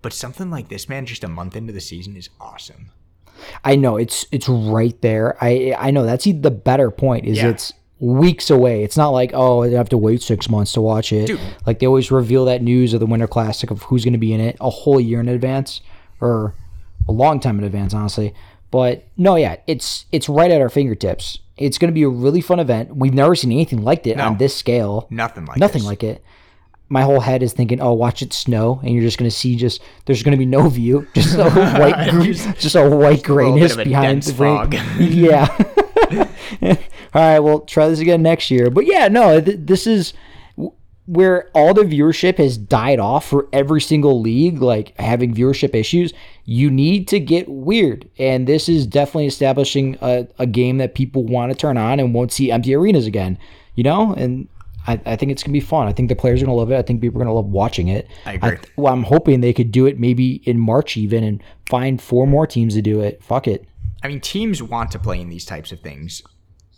[0.03, 2.91] but something like this, man, just a month into the season is awesome.
[3.65, 5.37] I know it's it's right there.
[5.41, 7.27] I I know that's the better point.
[7.27, 7.49] Is Yeah.
[7.51, 8.83] it's weeks away.
[8.83, 11.27] It's not like oh I have to wait six months to watch it.
[11.27, 11.41] Dude.
[11.67, 14.33] Like they always reveal that news of the Winter Classic of who's going to be
[14.33, 15.81] in it a whole year in advance
[16.21, 16.55] or
[17.09, 18.35] a long time in advance, honestly.
[18.73, 21.39] But no, yeah, it's it's right at our fingertips.
[21.57, 22.97] It's going to be a really fun event.
[22.97, 24.27] We've never seen anything like it No.
[24.27, 25.07] on this scale.
[25.11, 25.87] Nothing like Nothing this.
[25.87, 26.25] like it.
[26.93, 29.81] My whole head is thinking, oh, watch it snow, and you're just gonna see just
[30.05, 32.07] there's gonna be no view, just a white,
[32.59, 34.75] just a white grayness a behind the fog.
[34.99, 35.49] yeah.
[37.15, 38.71] All right, we'll try this again next year.
[38.71, 40.13] But yeah, no, th- this is
[41.07, 46.13] where all the viewership has died off for every single league, like having viewership issues.
[46.45, 51.25] You need to get weird, and this is definitely establishing a, a game that people
[51.25, 53.39] want to turn on and won't see empty arenas again.
[53.75, 54.49] You know, and
[54.87, 55.87] I, I think it's gonna be fun.
[55.87, 56.77] I think the players are gonna love it.
[56.77, 58.09] I think people are gonna love watching it.
[58.27, 58.59] I agree.
[58.77, 62.47] well, I'm hoping they could do it maybe in March even and find four more
[62.47, 63.23] teams to do it.
[63.23, 63.67] Fuck it.
[64.03, 66.23] I mean, teams want to play in these types of things.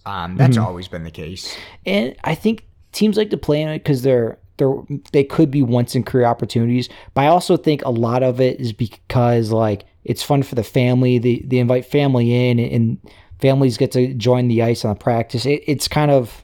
[0.06, 0.66] Um, that's Mm-hmm.
[0.66, 1.56] always been the case.
[1.86, 4.74] And I think teams like to play in it because they're they're
[5.12, 6.88] they could be once in career opportunities.
[7.14, 10.62] But I also think a lot of it is because like it's fun for the
[10.62, 11.18] family.
[11.18, 12.98] They they invite family in and
[13.40, 15.46] families get to join the ice on the practice.
[15.46, 16.43] It, it's kind of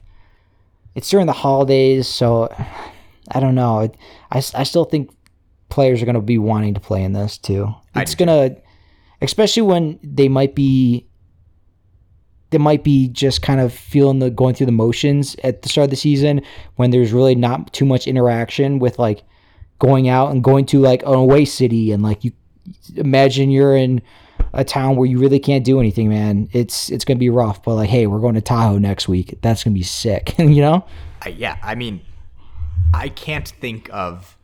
[0.95, 2.53] it's during the holidays, so
[3.31, 3.79] I don't know.
[3.79, 3.91] I,
[4.31, 5.11] I, I still think
[5.69, 7.73] players are going to be wanting to play in this too.
[7.95, 8.61] It's going to,
[9.21, 11.07] especially when they might be,
[12.49, 15.85] they might be just kind of feeling the going through the motions at the start
[15.85, 16.41] of the season
[16.75, 19.23] when there's really not too much interaction with like
[19.79, 22.31] going out and going to like an away city and like you
[22.95, 24.01] imagine you're in
[24.53, 26.49] a town where you really can't do anything, man.
[26.51, 27.63] It's it's gonna be rough.
[27.63, 29.37] But like, hey, we're going to Tahoe next week.
[29.41, 30.35] That's gonna be sick.
[30.39, 30.85] you know?
[31.21, 32.01] I, yeah, I mean,
[32.93, 34.37] I can't think of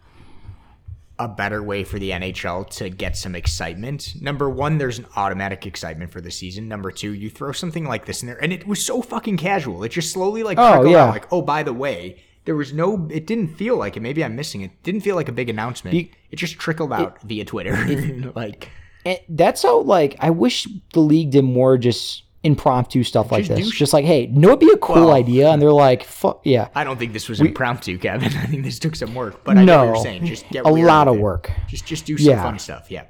[1.20, 4.14] a better way for the NHL to get some excitement.
[4.22, 6.68] Number one, there's an automatic excitement for the season.
[6.68, 9.84] Number two, you throw something like this in there, and it was so fucking casual.
[9.84, 11.06] It just slowly like Oh, yeah.
[11.06, 11.10] out.
[11.10, 13.08] Like, oh, by the way, there was no.
[13.12, 14.02] It didn't feel like it.
[14.02, 14.72] Maybe I'm missing it.
[14.84, 15.94] Didn't feel like a big announcement.
[15.94, 18.32] Be- it just trickled out via Twitter.
[18.36, 18.70] like,
[19.08, 23.58] And that's how like I wish the league did more just impromptu stuff like Just
[23.58, 23.70] this.
[23.72, 26.42] do- just like, hey, no, it'd be a cool Well- idea, and they're like, fuck
[26.44, 26.68] yeah.
[26.76, 28.32] I don't think this was impromptu, Kevin.
[28.38, 29.44] I think this took some work.
[29.44, 30.26] But I know what No, you're saying.
[30.26, 31.22] Just get a lot of it.
[31.22, 31.52] work.
[31.68, 32.44] Just just do some Yeah.
[32.44, 32.90] fun stuff.
[32.92, 33.04] Yeah.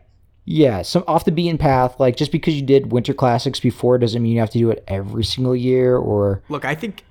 [0.49, 1.99] Yeah, some off the beaten path.
[1.99, 4.83] Like just because you did winter classics before doesn't mean you have to do it
[4.87, 5.97] every single year.
[5.97, 7.03] Or Look, I think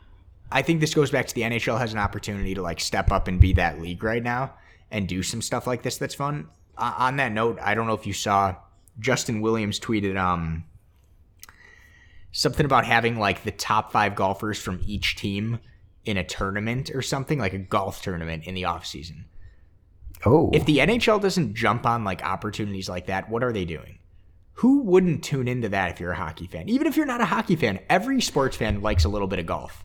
[0.50, 3.28] I think this goes back to the NHL has an opportunity to like step up
[3.28, 4.54] and be that league right now
[4.90, 6.48] and do some stuff like this that's fun.
[6.78, 8.54] Uh, on that note, I don't know if you saw
[8.98, 10.64] Justin Williams tweeted um
[12.32, 15.58] something about having like the top 5 golfers from each team
[16.04, 19.24] in a tournament or something like a golf tournament in the off season.
[20.24, 23.98] oh, If the NHL doesn't jump on like opportunities like that, what are they doing?
[24.60, 26.68] Who wouldn't tune into that if you're a hockey fan?
[26.68, 29.46] Even if you're not a hockey fan, every sports fan likes a little bit of
[29.46, 29.84] golf.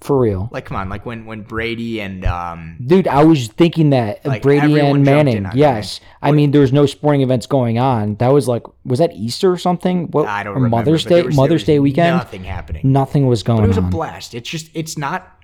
[0.00, 3.06] For real, Like, come on, like when when Brady and um, dude.
[3.06, 5.46] I was thinking that Like, Brady and Manning.
[5.54, 8.14] Yes, I mean there was no sporting events going on.
[8.16, 10.06] That was like, was that Easter or something?
[10.08, 10.26] What?
[10.26, 11.22] I don't or remember Mother's Day.
[11.22, 12.16] was- Mother's Day weekend.
[12.16, 12.82] nothing happening.
[12.92, 13.62] Nothing was going on.
[13.62, 13.90] But it was a on.
[13.90, 14.34] blast.
[14.34, 15.36] It's just it's not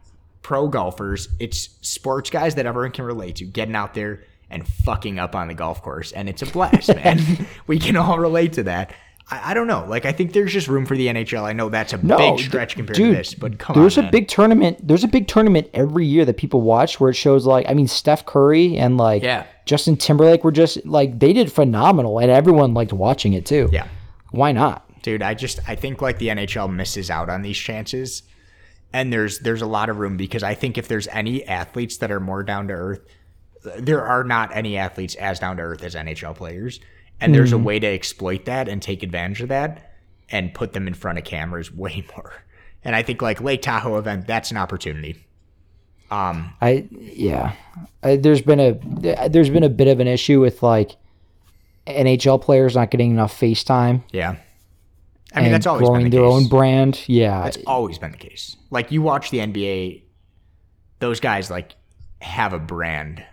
[0.43, 1.29] pro golfers.
[1.39, 5.49] It's sports guys that everyone can relate to getting out there and fucking up on
[5.49, 7.21] the golf course, and it's a blast, man.
[7.67, 8.95] we can all relate to that.
[9.31, 9.85] I, I don't know.
[9.89, 11.43] Like I think there's just room for the NHL.
[11.43, 14.05] I know that's a No, big stretch compared dude, to this, but come there's on,
[14.05, 14.13] a man.
[14.13, 14.87] big tournament.
[14.87, 17.89] There's a big tournament every year that people watch where it shows like I mean
[17.89, 19.47] Steph Curry and like Yeah.
[19.65, 23.69] Justin Timberlake were just like they did phenomenal and everyone liked watching it too.
[23.73, 23.89] yeah.
[24.31, 24.83] Why not?
[25.03, 28.25] dude i just i think like the nhl misses out on these chances
[28.93, 32.11] and there's there's a lot of room because i think if there's any athletes that
[32.11, 33.01] are more down to earth
[33.79, 36.81] there are not any athletes as down to earth as nhl players
[37.21, 39.95] and there's a way to exploit that and take advantage of that
[40.31, 42.33] and put them in front of cameras way more
[42.85, 45.17] and i think like lake tahoe event that's an opportunity
[46.11, 47.55] um I yeah.
[48.05, 50.93] I, there's been a there's been a bit of an issue with like
[51.87, 54.37] NHL players not getting enough FaceTime yeah
[55.35, 56.33] i mean that's always growing been the their case.
[56.35, 57.03] own brand.
[57.09, 57.43] Yeah.
[57.43, 58.57] That's always been the case.
[58.71, 60.03] Like you watch the NBA,
[61.01, 61.75] those guys like
[62.23, 63.25] have a brand.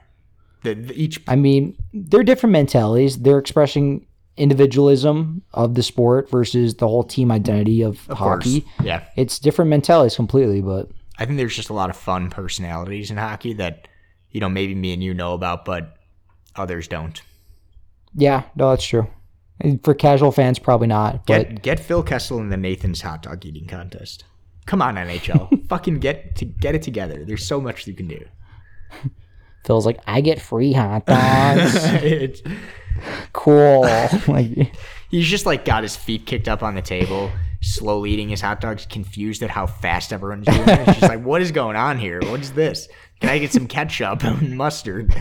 [0.63, 3.19] The- each I mean, they're different mentalities.
[3.19, 4.05] They're expressing
[4.37, 8.65] individualism of the sport versus the whole team identity of, of course, hockey.
[8.83, 9.03] yeah.
[9.15, 13.17] It's different mentalities completely, but I think there's just a lot of fun personalities in
[13.17, 13.87] hockey that
[14.31, 15.95] you know maybe me and you know about, but
[16.55, 17.21] others don't.
[18.15, 19.07] yeah, no, that's true.
[19.61, 21.25] And for casual fans, probably not.
[21.27, 24.23] But Get get Phil Kessel in the Nathan's hot dog eating contest.
[24.65, 27.23] Come on, NHL, fucking get to get it together.
[27.23, 28.25] There's so much you can do.
[29.63, 32.41] Phil's like, I get free hot dogs.
[33.33, 33.81] Cool.
[34.27, 34.73] like,
[35.09, 38.59] He's just like got his feet kicked up on the table, slowly eating his hot
[38.61, 40.87] dogs, confused at how fast everyone's doing it.
[40.87, 42.19] He's just like, what is going on here?
[42.21, 42.87] What is this?
[43.21, 45.13] Can I get some ketchup and mustard?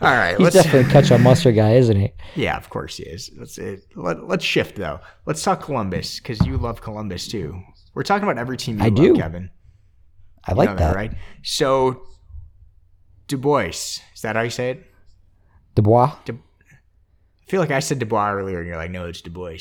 [0.00, 0.54] All right, he's let's.
[0.56, 2.12] definitely a ketchup mustard guy, isn't he?
[2.36, 3.30] Yeah, of course he is.
[3.36, 5.00] Let's uh, let, let's shift though.
[5.26, 7.60] Let's talk Columbus because you love Columbus too.
[7.94, 9.14] We're talking about every team you I love, do.
[9.14, 9.50] Kevin.
[10.46, 10.94] I You like know that.
[10.94, 11.12] right?
[11.42, 12.02] So,
[13.28, 14.84] Du Bois, is that how you say it?
[15.74, 16.16] Dubois.
[16.28, 16.32] I
[17.46, 19.58] feel like I said Dubois earlier, and you're like, no, it's Du Bois.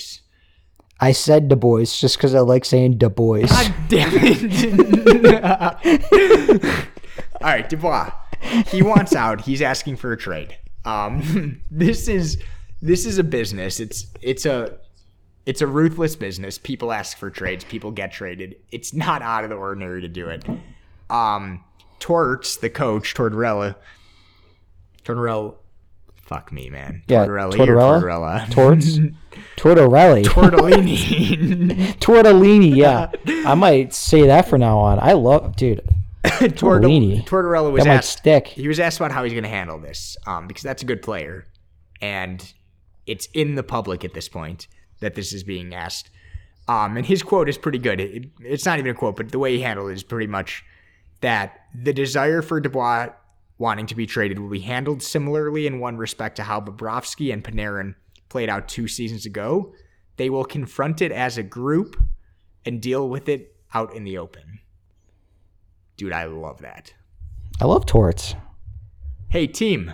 [1.00, 3.42] I said Du Bois just because I like saying Du Bois.
[3.48, 4.48] God damn it.
[7.42, 8.10] All right, Dubois.
[8.68, 9.42] He wants out.
[9.42, 10.58] He's asking for a trade.
[10.86, 12.42] Um, this is
[12.82, 13.80] this is a business.
[13.80, 14.78] It's it's a
[15.46, 16.58] it's a ruthless business.
[16.58, 17.64] People ask for trades.
[17.64, 18.56] People get traded.
[18.72, 20.44] It's not out of the ordinary to do it.
[21.10, 21.64] Um,
[22.00, 23.76] Torts, the coach, Tortorella,
[25.04, 25.56] Tortorella
[26.24, 27.04] Fuck me, man.
[27.08, 28.02] Yeah, Tortorelli Tortorella?
[28.02, 28.52] or Tortorella?
[28.52, 29.00] Torts?
[29.56, 30.26] Tortorelli.
[30.26, 31.78] Tortellini.
[32.00, 33.10] Tortellini, yeah.
[33.50, 35.00] I might say that from now on.
[35.02, 35.80] I love, dude.
[36.26, 36.50] Tortor-
[36.82, 37.26] Tortellini.
[37.26, 38.18] Tortorella was That asked.
[38.18, 38.48] stick.
[38.48, 41.02] He was asked about how he's going to handle this, um, because that's a good
[41.02, 41.46] player,
[42.02, 42.54] and
[43.06, 44.68] it's in the public at this point
[45.00, 46.10] that this is being asked.
[46.68, 48.02] Um, and his quote is pretty good.
[48.02, 50.66] It, it's not even a quote, but the way he handled it is pretty much
[51.22, 53.10] that the desire for Dubois
[53.58, 57.44] wanting to be traded will be handled similarly in one respect to how Bobrovsky and
[57.44, 57.96] Panarin
[58.30, 59.74] played out two seasons ago.
[60.18, 61.96] They will confront it as a group
[62.66, 64.60] and deal with it out in the open.
[65.96, 66.94] Dude, I love that.
[67.60, 68.36] I love torts.
[69.30, 69.94] Hey, team,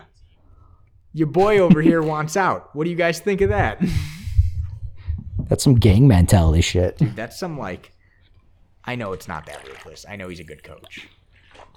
[1.13, 2.75] your boy over here wants out.
[2.75, 3.81] What do you guys think of that?
[5.47, 6.97] That's some gang mentality shit.
[7.15, 7.91] That's some like,
[8.85, 10.05] I know it's not that ruthless.
[10.07, 11.07] I know he's a good coach,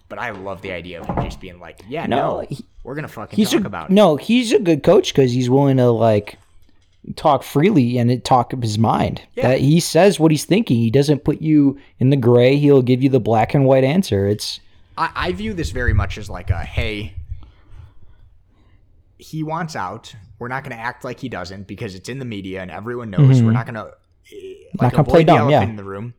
[0.09, 2.95] but I love the idea of him just being like, yeah, no, No, he- we're
[2.95, 3.93] gonna fucking He's talk a, about it.
[3.93, 6.39] no, he's a good coach because he's willing to like
[7.17, 9.23] talk freely and it talk of his mind.
[9.35, 9.49] Yeah.
[9.49, 10.77] That he says what he's thinking.
[10.79, 12.57] He doesn't put you in the gray.
[12.57, 14.27] He'll give you the black and white answer.
[14.27, 14.61] It's
[14.99, 17.15] I, I view this very much as like a hey,
[19.19, 20.15] he wants out.
[20.39, 23.43] We're not gonna act like he doesn't because it's in the media and everyone knows.
[23.43, 23.91] We're not gonna
[24.33, 24.97] eh, like Mm-hmm.
[24.97, 25.63] gonna play dumb, yeah.
[25.63, 26.15] in the room.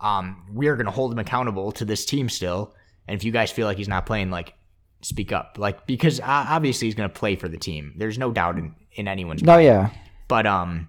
[0.00, 2.74] Um, we are gonna hold him accountable to this team still.
[3.08, 4.54] And if you guys feel like he's not playing, like
[5.00, 7.94] speak up, like because obviously he's gonna play for the team.
[7.96, 9.64] There's no doubt in in anyone's mind.
[9.64, 9.90] no, yeah.
[10.28, 10.88] but um,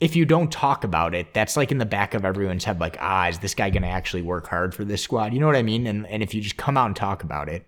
[0.00, 2.96] if you don't talk about it, that's like in the back of everyone's head, like,
[3.00, 5.32] ah, is this guy going to actually work hard for this squad?
[5.32, 5.86] You know what I mean?
[5.86, 7.66] And and if you just come out and talk about it,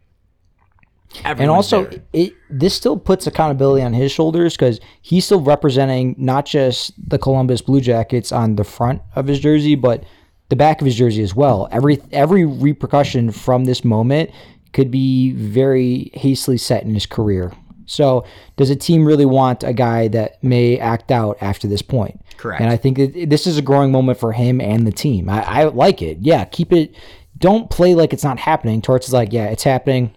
[1.25, 2.03] and also there.
[2.13, 7.19] it this still puts accountability on his shoulders because he's still representing not just the
[7.19, 10.05] Columbus Blue Jackets on the front of his jersey, but
[10.49, 11.69] the back of his jersey as well.
[11.73, 14.31] Every every repercussion from this moment
[14.73, 17.53] could be very hastily set in his career.
[17.87, 18.25] So,
[18.57, 22.19] does a team really want a guy that may act out after this point?
[22.39, 22.63] Correct.
[22.63, 25.29] And I think that this is a growing moment for him and the team.
[25.29, 26.19] I, I like it.
[26.21, 26.95] Yeah, keep it.
[27.39, 28.81] Don't play like it's not happening.
[28.81, 30.15] Torts is like, yeah, it's happening.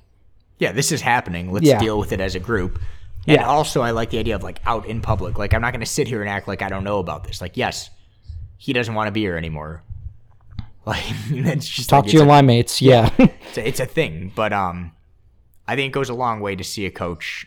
[0.60, 1.52] yeah, this is happening.
[1.52, 1.78] Let's Yeah.
[1.80, 2.80] deal with it as a group.
[3.28, 3.46] And Yeah.
[3.48, 5.38] also, I like the idea of like out in public.
[5.38, 7.42] Like, I'm not going to sit here and act like I don't know about this.
[7.42, 7.90] Like, yes,
[8.58, 9.84] he doesn't want to be here anymore.
[10.88, 12.82] Like, it's just Talk like, to your a, line mates.
[12.82, 13.14] Yeah.
[13.20, 14.32] it's a it's a thing.
[14.36, 14.94] But um,
[15.68, 17.46] I think it goes a long way to see a coach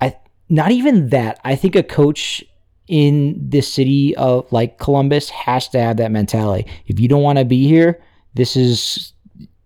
[0.00, 0.16] I
[0.48, 1.40] not even that.
[1.44, 2.44] I think a coach
[2.86, 6.70] in the city of like Columbus has to have that mentality.
[6.86, 8.02] If you don't want to be here,
[8.34, 9.12] this is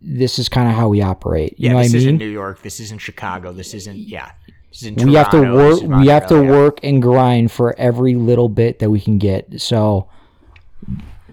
[0.00, 1.58] this is kind of how we operate.
[1.58, 2.18] You Yeah, know what this isn't mean?
[2.18, 2.62] New York.
[2.62, 3.52] This isn't Chicago.
[3.52, 4.32] This isn't yeah.
[4.70, 5.80] This isn't we have to work.
[5.82, 6.50] We have to yeah.
[6.50, 9.61] work and grind for every little bit that we can get.
[9.61, 10.08] So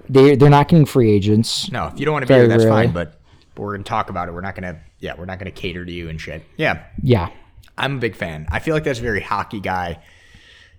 [0.10, 1.72] they they're not getting free agents.
[1.72, 2.86] No, if you don't want to be here, that's rarely.
[2.88, 2.94] fine.
[2.94, 3.20] But
[3.58, 4.34] we're gonna talk about it.
[4.34, 6.44] We're not gonna yeah, we're not gonna cater to you and shit.
[6.58, 7.30] Yeah, Yeah,
[7.78, 8.48] I'm a big fan.
[8.52, 10.00] I feel like that's a very hockey guy,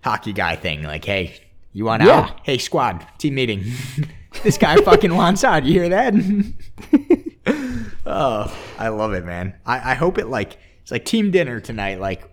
[0.03, 0.83] hockey guy thing.
[0.83, 1.41] Like, hey,
[1.73, 2.13] you want Yeah.
[2.21, 2.41] out?
[2.43, 3.65] Hey, squad, team meeting.
[4.43, 5.65] this guy fucking wants out.
[5.65, 6.15] You hear that?
[8.07, 9.55] oh, I love it, man.
[9.65, 12.01] I, I hope it like it's like team dinner tonight.
[12.01, 12.29] Like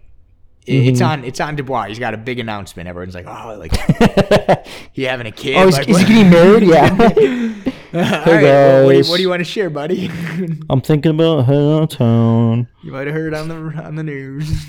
[0.66, 1.10] it- it's Mm-hmm.
[1.12, 1.86] on it's on Dubois.
[1.88, 2.88] He's got a big announcement.
[2.90, 3.74] Everyone's like, oh, like
[4.94, 5.56] he having a kid.
[5.58, 6.64] Oh, is, Like, is he getting married?
[6.64, 7.60] Yeah.
[7.96, 10.08] Right, well, what, do you, what do you want to share, buddy?
[10.72, 12.68] I'm thinking about heading out of town.
[12.82, 14.66] you might have heard on the on the news.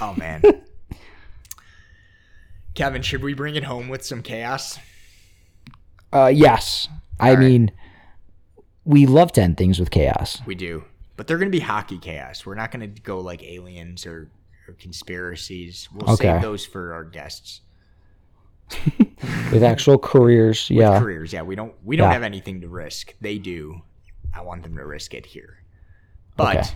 [0.00, 0.42] oh man,
[2.74, 4.78] Kevin, should we bring it home with some chaos?
[6.12, 6.88] Uh, yes.
[7.20, 7.44] I All right.
[7.44, 7.70] mean,
[8.84, 10.40] we love to end things with chaos.
[10.46, 10.84] We do,
[11.16, 12.44] but they're going to be hockey chaos.
[12.46, 14.28] We're not going to go like aliens or,
[14.72, 15.88] or conspiracies.
[15.92, 16.32] We'll Okay.
[16.32, 17.60] save those for our guests.
[19.52, 20.70] with actual careers.
[20.70, 20.98] Yeah.
[20.98, 21.42] Careers, yeah.
[21.42, 22.14] We don't we don't Yeah.
[22.14, 23.14] have anything to risk.
[23.20, 23.82] They do.
[24.34, 25.58] I want them to risk it here.
[26.36, 26.70] But Okay.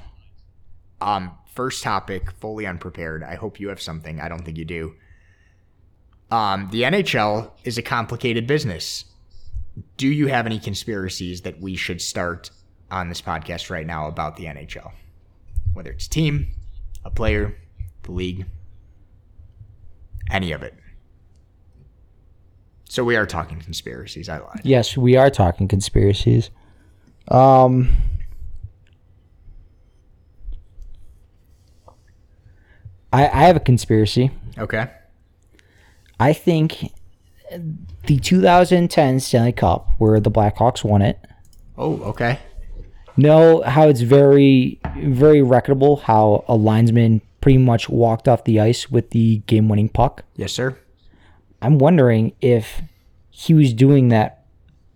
[1.01, 3.23] um first topic, fully unprepared.
[3.25, 4.21] I hope you have something.
[4.21, 4.95] I don't think you do.
[6.31, 9.07] Um the NHL is a complicated business.
[9.97, 12.51] Do you have any conspiracies that we should start
[12.91, 14.93] on this podcast right now about the NHL?
[15.73, 16.49] Whether it's a team,
[17.05, 17.57] a player,
[18.07, 18.47] the league,
[20.31, 20.75] any of it.
[22.89, 24.29] So we are talking conspiracies.
[24.29, 24.61] I lied.
[24.65, 26.51] Yes, we are talking conspiracies.
[27.29, 27.97] Um.
[33.13, 34.31] I, I have a conspiracy.
[34.59, 34.89] Okay.
[36.19, 36.93] I think
[38.07, 41.19] the 2010 Stanley Cup, where the Blackhawks won it,
[41.79, 42.39] Oh, okay.
[43.17, 48.91] know how it's very, very recordable how a linesman pretty much walked off the ice
[48.91, 50.25] with the game winning puck.
[50.35, 50.77] Yes, sir.
[51.63, 52.83] I'm wondering if
[53.31, 54.47] he was doing that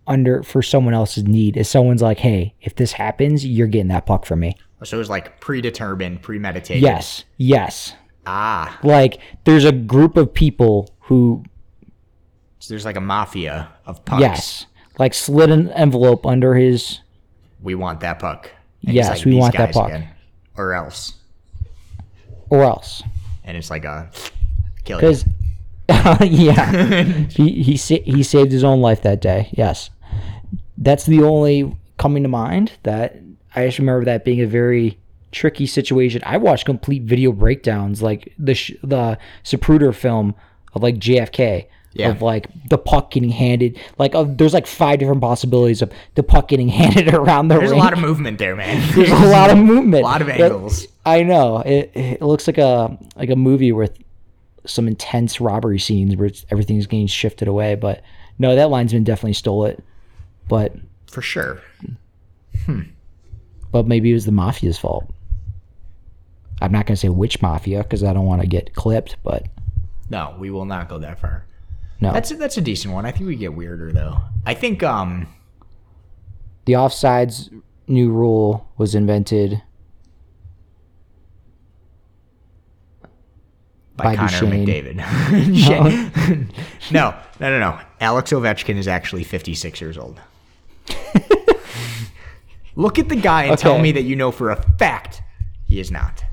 [0.09, 1.57] under for someone else's need.
[1.57, 4.57] If someone's like, hey, if this happens, you're getting that puck from me.
[4.83, 6.83] So it was like predetermined, premeditated.
[6.83, 7.23] Yes.
[7.37, 7.95] Yes.
[8.27, 11.45] Ah, Like there's a group of people who
[12.59, 14.21] so there's like a mafia of pucks.
[14.21, 14.67] yes,
[14.99, 16.99] like slid an envelope under his
[17.63, 18.51] we want that puck.
[18.85, 20.09] And Yes, he's we want that puck." again.
[20.57, 21.13] or else.
[22.51, 23.03] Or else.
[23.45, 24.11] And it's like a
[24.85, 24.99] kill.
[24.99, 25.25] Because
[26.21, 26.93] yeah,
[27.31, 29.49] he he sa- he saved his own life that day.
[29.53, 29.91] Yes,
[30.79, 33.17] that's the only coming to mind that
[33.55, 34.99] I just remember that being a very
[35.33, 36.23] tricky situation.
[36.25, 40.35] I watched complete video breakdowns, like the sh- the Zapruder film
[40.75, 41.67] of like JFK.
[41.93, 42.11] Yeah.
[42.11, 46.23] Of like the puck getting handed, like of, there's like five different possibilities of the
[46.23, 47.61] puck getting handed around the ring.
[47.63, 48.81] There's a lot of movement there, man.
[48.95, 50.05] There's a lot of movement.
[50.05, 50.87] A lot of It- angles.
[51.05, 51.59] I know.
[51.59, 53.99] It, it looks like a like a movie with
[54.67, 57.75] some intense robbery scenes where it's, everything's getting shifted away.
[57.75, 58.03] But
[58.39, 59.83] no, that linesman definitely stole it.
[60.49, 60.75] But
[61.11, 61.61] For sure.
[62.67, 62.83] Hmm.
[63.73, 65.11] but maybe it was the mafia's fault.
[66.63, 69.17] I'm not gonna say which mafia because I don't want to get clipped.
[69.25, 69.47] But
[70.09, 71.47] No, we will not go that far.
[72.01, 73.05] No, That's a, that's a decent one.
[73.07, 74.19] I think we get weirder though.
[74.47, 75.27] I think um
[76.65, 77.51] the offsides
[77.87, 79.63] new rule was invented
[83.97, 84.67] by, By Connor Duchesne.
[84.67, 85.57] McDavid.
[85.57, 86.49] Shit.
[86.93, 87.79] no, no, no, no.
[88.01, 90.21] Alex Ovechkin is actually 56 years old.
[92.77, 95.23] Look at the guy and tell me that you know for a fact
[95.67, 96.25] he is not.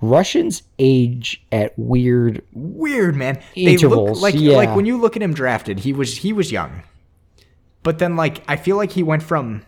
[0.00, 2.42] Russians age at weird.
[2.52, 3.40] Weird, man.
[3.54, 4.56] They Intervals, look like yeah.
[4.56, 6.82] like when you look at him drafted, he was he was young.
[7.82, 9.62] But then like I feel like he went from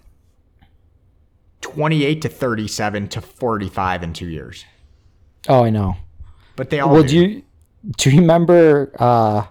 [1.60, 4.64] 28 to 37 to 45 in 2 years.
[5.48, 5.96] Oh, I know.
[6.56, 7.08] But they all Well, do.
[7.08, 7.42] do you
[7.96, 9.44] do you remember uh,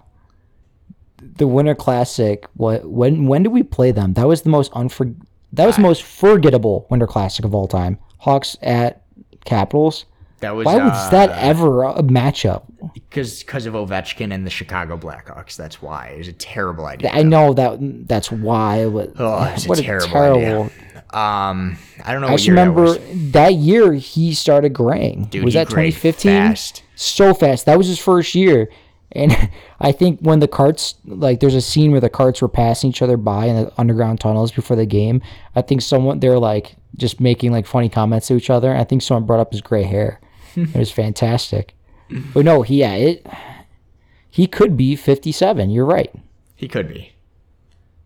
[1.21, 2.45] the Winter Classic?
[2.55, 4.13] What when when did we play them?
[4.13, 5.15] That was the most unfor
[5.53, 7.97] that was the most forgettable Winter Classic of all time.
[8.19, 9.03] Hawks at
[9.45, 10.05] Capitals.
[10.39, 12.63] That was Why was uh, that ever a matchup?
[12.93, 15.55] Because because of Ovechkin and the Chicago Blackhawks.
[15.55, 16.09] That's why.
[16.09, 17.09] It was a terrible idea.
[17.11, 17.77] I know that
[18.07, 18.87] that's why.
[18.87, 20.71] But Oh, it's a what terrible idea.
[21.11, 22.27] Um, I don't know.
[22.27, 22.99] I what just that remember was.
[23.31, 25.25] that year he started graying.
[25.25, 26.31] Dude, was that 2015?
[26.31, 26.83] fast.
[26.95, 27.65] So fast.
[27.65, 28.69] That was his first year.
[29.13, 32.89] And I think when the carts, like, there's a scene where the carts were passing
[32.89, 35.21] each other by in the underground tunnels before the game.
[35.55, 38.75] I think someone, they're like just making like funny comments to each other.
[38.75, 40.19] I think someone brought up his gray hair.
[40.57, 41.75] It was fantastic.
[42.33, 43.27] But no, he, yeah, it,
[44.29, 45.69] he could be 57.
[45.69, 46.13] You're right.
[46.55, 47.13] He could be.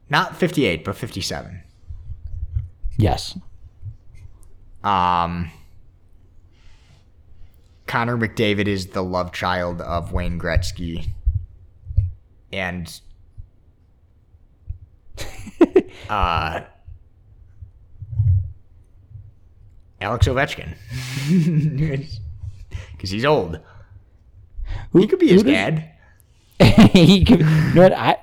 [0.09, 1.61] Not 58, but 57.
[2.97, 3.37] Yes.
[4.83, 5.49] Um,
[7.87, 11.07] Connor McDavid is the love child of Wayne Gretzky.
[12.51, 12.99] And
[16.09, 16.61] uh,
[20.01, 20.75] Alex Ovechkin.
[23.01, 23.59] Because he's old.
[24.93, 25.89] he could be his dad.
[26.93, 27.93] he could, you know what?
[27.93, 28.17] I,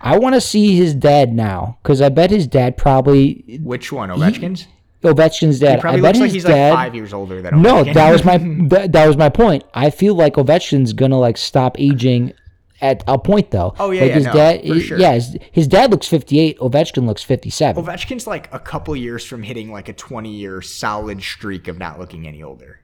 [0.00, 4.08] I want to see his dad now because I bet his dad probably Which one?
[4.08, 4.68] Ovechkin's?
[5.02, 5.80] Ovechkin's He dad.
[5.80, 6.70] probably I bet looks like his he's dad.
[6.70, 7.62] like five years older than Ovechkin.
[7.62, 9.64] No, that was my that, that was my point.
[9.74, 12.32] I feel like Ovechkin's gonna like stop aging
[12.80, 13.74] at a point though.
[13.80, 14.66] Oh, yeah, like yeah, his no, dad.
[14.68, 14.98] for sure.
[15.00, 16.56] Yeah, his, his dad looks fifty eight.
[16.60, 17.84] Ovechkin looks fifty seven.
[17.84, 21.98] Ovechkin's like a couple years from hitting like a 20 year solid streak of not
[21.98, 22.78] looking any older.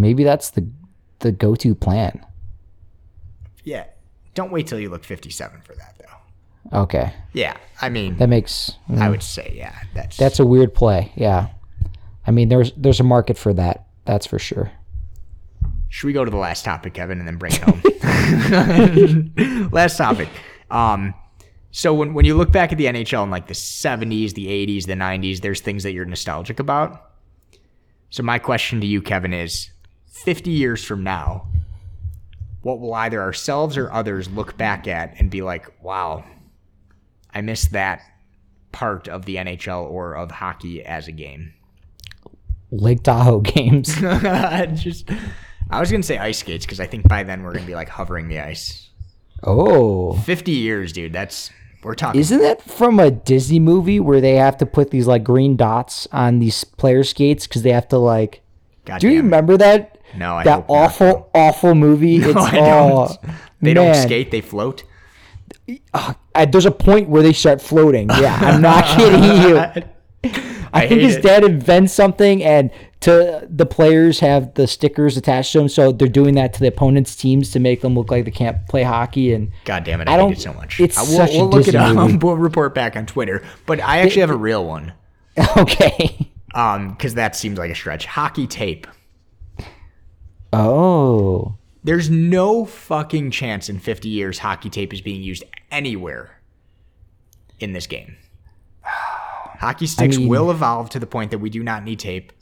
[0.00, 0.66] Maybe that's the
[1.20, 2.24] the go to plan.
[3.64, 3.84] Yeah.
[4.34, 6.80] Don't wait till you look 57 for that, though.
[6.82, 7.56] Okay, Yeah.
[7.82, 9.74] I mean, that makes I would say, yeah.
[9.94, 11.10] That's, that's a weird play.
[11.16, 11.48] Yeah,
[12.26, 13.86] I mean there's there's a market for that.
[14.04, 14.70] That's for sure.
[15.88, 17.82] Should we go to the last topic, Kevin, and then bring it home?
[19.72, 20.28] last topic.
[20.70, 21.14] Um,
[21.72, 24.86] so when, when you look back at the NHL in like the 70s, the 80s,
[24.86, 27.10] the 90s, there's things that you're nostalgic about.
[28.10, 29.70] So my question to you, Kevin, is
[30.10, 31.46] 50 years from now,
[32.62, 36.24] what will either ourselves or others look back at and be like, wow,
[37.34, 38.02] I missed that
[38.72, 41.54] part of the NHL or of hockey as a game?
[42.70, 43.94] Lake Tahoe games.
[44.74, 45.10] Just,
[45.70, 47.88] I was gonna say ice skates because I think by then we're gonna be like
[47.88, 48.90] hovering the ice.
[49.42, 51.12] Oh, 50 years, dude.
[51.12, 51.50] That's
[51.82, 52.20] we're talking.
[52.20, 56.06] Isn't that from a Disney movie where they have to put these like green dots
[56.12, 58.42] on these player skates because they have to like?
[58.84, 59.24] God Do you damn it.
[59.24, 59.96] remember that?
[60.16, 62.18] No, I that hope not, awful, awful movie.
[62.20, 63.34] No, it's I oh, don't.
[63.60, 64.84] They don't skate; they float.
[66.34, 68.08] I, there's a point where they start floating.
[68.10, 69.84] Yeah, I'm not kidding you.
[70.72, 71.22] I, think his it.
[71.22, 76.08] dad invents something, and to the players have the stickers attached to them, so they're
[76.08, 79.32] doing that to the opponent's teams to make them look like they can't play hockey.
[79.32, 80.08] And God damn it!
[80.08, 80.78] I, I don't- it so much.
[80.80, 81.94] it's I- we'll, such a we'll look it Disney up.
[81.96, 82.16] movie.
[82.22, 83.42] We'll report back on Twitter.
[83.66, 84.92] But I actually have a real one.
[85.56, 88.06] okay, Um, because that seems like a stretch.
[88.06, 88.86] Hockey tape.
[90.52, 91.56] Oh.
[91.82, 96.40] There's no fucking chance in 50 years hockey tape is being used anywhere
[97.58, 98.16] in this game.
[98.84, 102.32] Hockey sticks mean- will evolve to the point that we do not need tape.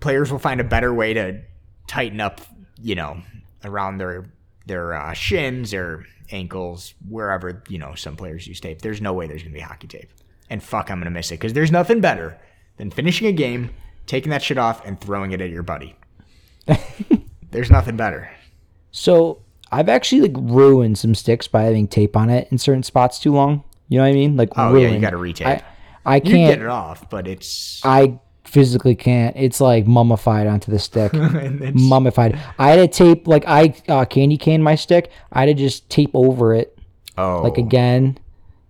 [0.00, 1.40] Players will find a better way to
[1.86, 2.40] tighten up,
[2.80, 3.20] you know,
[3.64, 4.30] around their
[4.66, 8.80] their uh, shins or ankles, wherever you know some players use tape.
[8.80, 10.10] There's no way there's gonna be hockey tape,
[10.48, 12.38] and fuck, I'm gonna miss it because there's nothing better
[12.78, 13.70] than finishing a game,
[14.06, 15.96] taking that shit off, and throwing it at your buddy.
[17.50, 18.30] there's nothing better.
[18.92, 19.42] So
[19.72, 23.32] I've actually like ruined some sticks by having tape on it in certain spots too
[23.32, 23.62] long.
[23.88, 24.36] You know what I mean?
[24.36, 24.82] Like Oh ruined.
[24.82, 25.46] yeah, you got to retape.
[25.46, 25.62] I
[26.04, 26.62] I you can get can't.
[26.62, 29.36] it off, but it's I physically can't.
[29.36, 31.12] It's like mummified onto the stick.
[31.74, 32.38] mummified.
[32.58, 35.10] I had to tape like I uh, candy cane my stick.
[35.32, 36.76] I had to just tape over it
[37.18, 38.18] oh like again.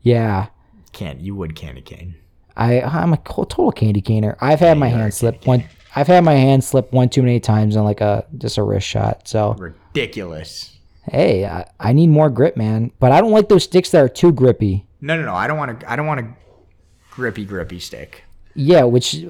[0.03, 0.49] Yeah.
[0.93, 2.17] can't you would candy cane.
[2.57, 4.37] I I'm a total candy caner.
[4.41, 5.65] I've had my you are a hand slip one.
[5.97, 8.87] I've had my hand slip one too many times on like a just a wrist
[8.87, 9.27] shot.
[9.29, 10.77] So Ridiculous.
[11.11, 12.93] hey, I, I need more grip, man.
[13.01, 14.87] But I don't like those sticks that are too grippy.
[15.01, 15.35] No, no, no.
[15.35, 15.91] I don't want to.
[15.91, 16.29] I don't want a
[17.11, 18.25] grippy, grippy stick.
[18.55, 19.29] Yeah, which I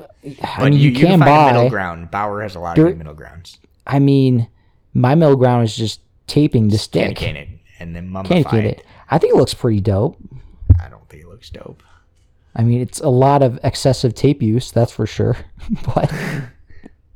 [0.58, 2.10] But mean you, you, you can can find a middle ground.
[2.10, 3.58] Bauer has a lot There- of good middle grounds.
[3.86, 4.48] I mean,
[4.94, 7.16] my middle ground is just taping the stick.
[7.16, 7.48] cane it
[7.78, 8.84] and then mummify it.
[9.10, 10.16] I think it looks pretty dope.
[10.80, 11.82] I don't think it looks dope.
[12.56, 15.36] I mean, it's a lot of excessive tape use, that's for sure.
[15.94, 16.12] but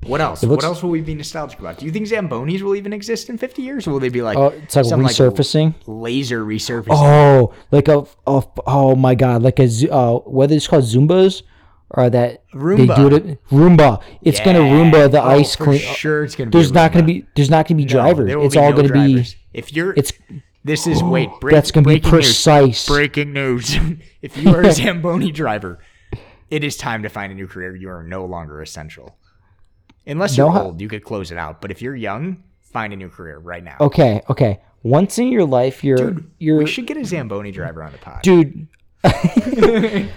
[0.07, 0.43] What else?
[0.43, 1.79] looks- what else will we be nostalgic about?
[1.79, 3.87] Do you think Zambonis will even exist in 50 years?
[3.87, 5.75] Or will they be like, oh, it's like some, resurfacing.
[5.87, 6.89] laser resurfacing?
[6.91, 11.43] Oh, like a, a oh my god, like a uh, whether it's called Zumbas
[11.91, 12.97] or that they Roomba.
[12.97, 14.03] do it Roomba.
[14.23, 15.79] It's gonna Roomba the Oh, ice clean.
[15.81, 16.51] Sure, it's gonna.
[16.51, 18.31] be There's not gonna be there's not gonna be No, drivers.
[18.45, 19.37] it's be all no gonna drivers.
[19.55, 20.13] If you're, it's
[20.65, 21.29] this is wait.
[21.41, 22.25] Break, that's gonna be breaking news.
[22.27, 22.87] precise.
[22.89, 23.77] Breaking news.
[24.23, 25.79] if you are a Zamboni driver,
[26.51, 27.75] it is time to find a new career.
[27.77, 29.17] You are no longer essential.
[30.07, 31.61] Unless you're No, old, you could close it out.
[31.61, 33.77] But if you're young, find a new career right now.
[33.81, 34.61] Okay, okay.
[34.83, 37.99] Once in your life, you're Dude, you're we should get a Zamboni driver on the
[37.99, 38.21] pod.
[38.23, 38.69] dude.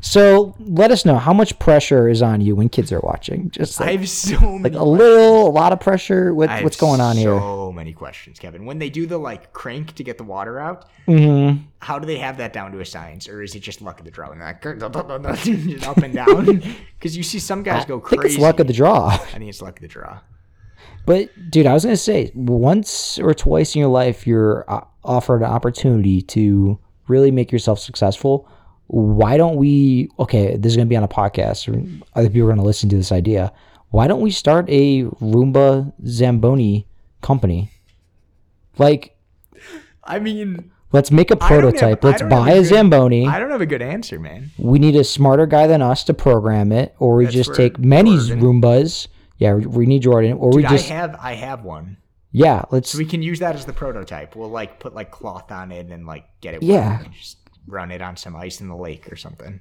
[0.00, 3.50] so let us know how much pressure is on you when kids are watching.
[3.50, 4.62] Just I have so many.
[4.62, 6.34] like a little, a lot of pressure.
[6.34, 7.38] What, I have what's going on here?
[7.38, 8.66] So many questions, Kevin.
[8.66, 12.16] When they do the like crank to get the water out, hmm how do they
[12.16, 14.40] have that down to a science, or is it just luck of the draw and
[14.40, 14.62] that
[15.42, 16.62] just up and down?
[16.98, 18.36] Because you see some guys go I think crazy.
[18.36, 19.08] it's luck of the draw.
[19.08, 20.20] I think it's luck of the draw.
[21.04, 25.42] But dude, I was gonna say once or twice in your life, you're uh, offered
[25.42, 26.78] an opportunity to
[27.08, 28.48] really make yourself successful.
[28.86, 30.08] Why don't we?
[30.18, 31.82] Okay, this is gonna be on a podcast, or
[32.14, 33.52] other people are gonna listen to this idea.
[33.90, 36.86] Why don't we start a Roomba Zamboni
[37.22, 37.70] company?
[38.78, 39.16] Like,
[40.02, 42.04] I mean, let's make a don't have- prototype.
[42.04, 43.26] Let's buy a good- Zamboni.
[43.26, 44.50] I don't have a good answer, man.
[44.58, 47.78] we need a smarter guy than us to program it, or we That's just take
[47.78, 49.06] many Roombas.
[49.38, 51.96] Yeah, we- we need Jordan, or we just I have I have one.
[52.34, 52.64] Yeah.
[52.70, 54.36] Let's So we can use that as the prototype.
[54.36, 56.62] We'll like put like cloth on it and like get it.
[56.62, 57.02] Yeah.
[57.16, 59.60] Just run it on some ice in the lake or something.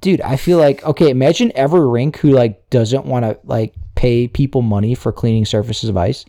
[0.00, 4.26] dude i feel like okay imagine every rink who like doesn't want to like pay
[4.26, 6.24] people money for cleaning surfaces of ice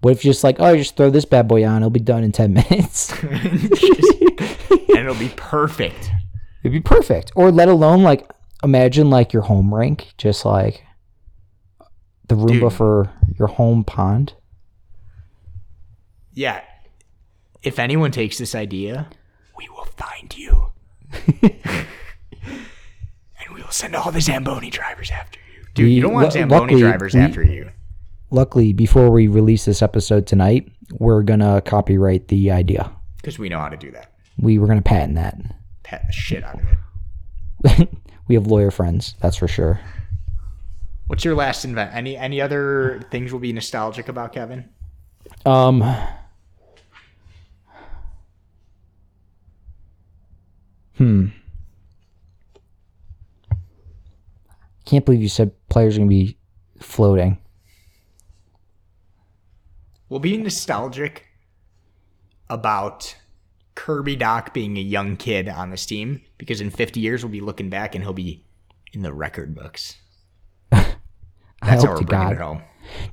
[0.00, 2.32] what if just like oh just throw this bad boy on it'll be done in
[2.32, 6.10] 10 minutes and it'll be perfect.
[6.62, 8.28] it'd be perfect or let alone like
[8.64, 10.82] imagine like your home rink just like
[12.28, 12.72] the roomba Dude.
[12.72, 14.34] for your home pond
[16.36, 16.60] Yeah.
[17.62, 19.08] If anyone takes this idea,
[19.56, 20.68] we will find you.
[21.42, 21.54] and
[23.54, 25.64] we will send all the Zamboni drivers after you.
[25.74, 27.70] Dude, We- you don't want lu- Zamboni luckily, drivers we- after you.
[28.30, 30.68] luckily before we release this episode tonight
[30.98, 34.12] we're gonna copyright the idea Because we know how to do that.
[34.38, 35.36] we were gonna patent that
[35.84, 36.66] Pet the shit out of
[37.80, 37.88] it.
[38.28, 39.80] we have lawyer friends that's for sure
[41.08, 41.94] What's your last invent?
[41.94, 44.68] Any any other things we'll be nostalgic about, Kevin?
[45.44, 45.84] Um.
[50.96, 51.26] Hmm.
[54.84, 56.36] Can't believe you said players are gonna be
[56.80, 57.38] floating.
[60.08, 61.26] We'll be nostalgic
[62.48, 63.16] about
[63.74, 67.40] Kirby Dach being a young kid on this team because in 50 years we'll be
[67.40, 68.44] looking back and he'll be
[68.92, 69.96] in the record books.
[70.72, 70.86] I
[71.60, 72.62] That's how hope we're to bringing God, it home.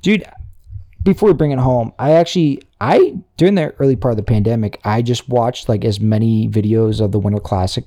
[0.02, 0.24] dude.
[1.04, 4.80] Before we bring it home, I actually, I during the early part of the pandemic,
[4.84, 7.84] I just watched like as many videos of the Winter Classic,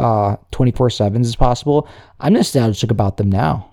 [0.00, 1.88] uh, twenty four sevens as possible.
[2.20, 3.70] I'm nostalgic about them now.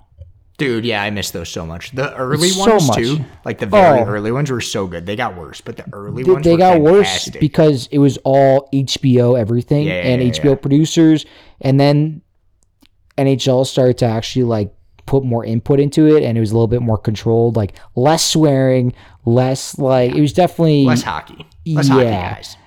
[0.57, 1.91] Dude, yeah, I miss those so much.
[1.91, 2.97] The early So ones much.
[2.97, 4.05] too, like the very Oh.
[4.05, 5.05] early ones were so good.
[5.07, 8.69] They got worse, but the early They, ones they got worse because it was all
[8.73, 10.55] HBO everything Yeah, and yeah, HBO yeah.
[10.55, 11.25] producers,
[11.61, 12.21] and then
[13.17, 14.71] NHL started to actually like
[15.11, 18.23] put more input into it and it was a little bit more controlled, like less
[18.23, 18.93] swearing,
[19.25, 21.45] less like it was definitely Less hockey.
[21.67, 22.33] Less hockey Yeah.
[22.35, 22.57] guys.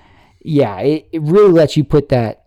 [0.42, 2.44] yeah, it, it really lets you put that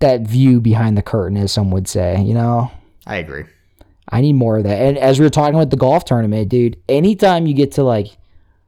[0.00, 2.20] that view behind the curtain, as some would say.
[2.22, 2.70] You know,
[3.06, 3.44] I agree.
[4.08, 4.76] I need more of that.
[4.80, 8.08] And as we were talking about the golf tournament, dude, anytime you get to like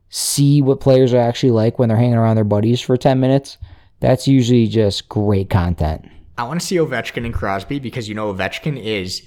[0.09, 3.59] see what players are actually like when they're hanging around their buddies for ten minutes,
[4.01, 6.09] that's usually just great content.
[6.39, 9.23] I want to see Ovechkin and Crosby because you know Ovechkin is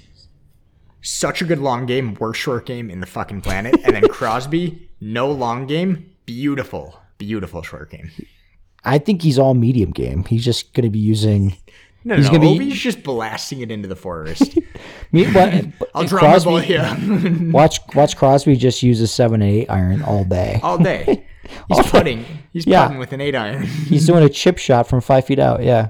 [1.08, 4.90] such a good long game, worst short game in the fucking planet, and then Crosby,
[5.02, 8.12] no long game, beautiful, beautiful short game.
[8.84, 10.24] I think he's all medium game.
[10.26, 11.58] He's just going to be using.
[12.04, 14.58] No, He's no, gonna be- Ovi's just blasting it into the forest.
[15.12, 16.66] Me, but, I'll drop the ball Crosby-
[17.42, 20.60] here Watch watch Crosby just use a seven and eight iron all day.
[20.64, 21.26] all day.
[21.68, 22.24] He's putting.
[22.54, 22.84] He's Yeah.
[22.86, 23.64] putting with an eight iron.
[23.64, 25.64] He's doing a chip shot from five feet out.
[25.64, 25.90] Yeah.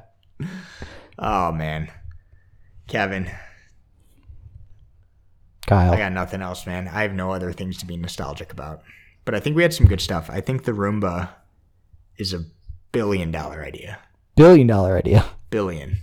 [1.20, 1.92] Oh man,
[2.88, 3.30] Kevin,
[5.68, 5.92] Kyle.
[5.92, 6.88] I got nothing else, man.
[6.88, 8.82] I have no other things to be nostalgic about.
[9.26, 10.30] But I think we had some good stuff.
[10.30, 11.30] I think the Roomba
[12.18, 12.46] is a
[12.92, 14.00] billion dollar idea.
[14.36, 15.26] Billion dollar idea.
[15.50, 15.98] Billion.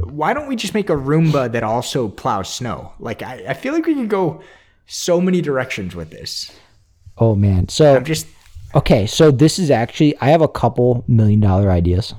[0.00, 2.92] Why don't we just make a Roomba that also plows snow?
[2.98, 4.42] Like I, I feel like we could go
[4.86, 6.50] so many directions with this.
[7.18, 7.68] Oh man.
[7.68, 8.26] So I'm just
[8.74, 9.06] okay.
[9.06, 12.14] So this is actually I have a couple million dollar ideas.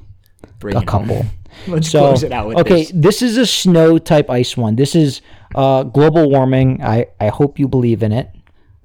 [0.64, 1.26] A couple.
[1.68, 2.92] Let's So close it out with okay, this.
[2.94, 4.76] this is a snow type ice one.
[4.76, 5.22] This is
[5.56, 6.82] uh, global warming.
[6.84, 8.30] I I hope you believe in it,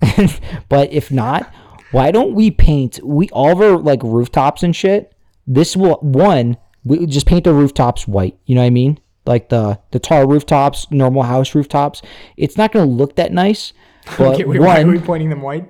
[0.69, 1.53] but if not,
[1.93, 5.15] why don't we paint we all of our like rooftops and shit?
[5.47, 8.37] This will one we just paint the rooftops white.
[8.47, 8.99] You know what I mean?
[9.27, 12.03] Like the the tar rooftops, normal house rooftops.
[12.37, 13.73] It's not going to look that nice.
[14.19, 15.67] But Okay, wait, why are one, we pointing them white?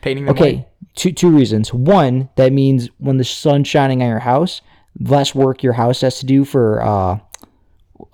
[0.00, 0.42] Painting them white?
[0.42, 1.72] Okay, two two reasons.
[1.72, 4.60] One, that means when the sun's shining on your house,
[5.00, 7.18] less work your house has to do for uh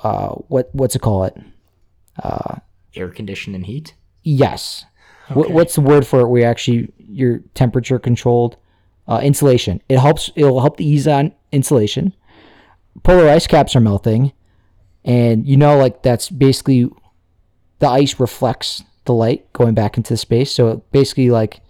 [0.01, 1.37] uh what what's it call it?
[2.22, 2.57] Uh,
[2.95, 3.95] Air condition and heat?
[4.22, 4.85] Yes.
[5.28, 6.28] What, what's the word for it?
[6.28, 8.57] Where you actually your temperature controlled
[9.09, 9.80] uh, insulation.
[9.89, 10.30] It helps.
[10.37, 12.14] It'll help to ease on insulation.
[13.03, 14.33] Polar ice caps are melting,
[15.05, 16.91] and you know, like that's basically
[17.78, 20.53] the ice reflects the light going back into the space.
[20.53, 21.61] So it basically, like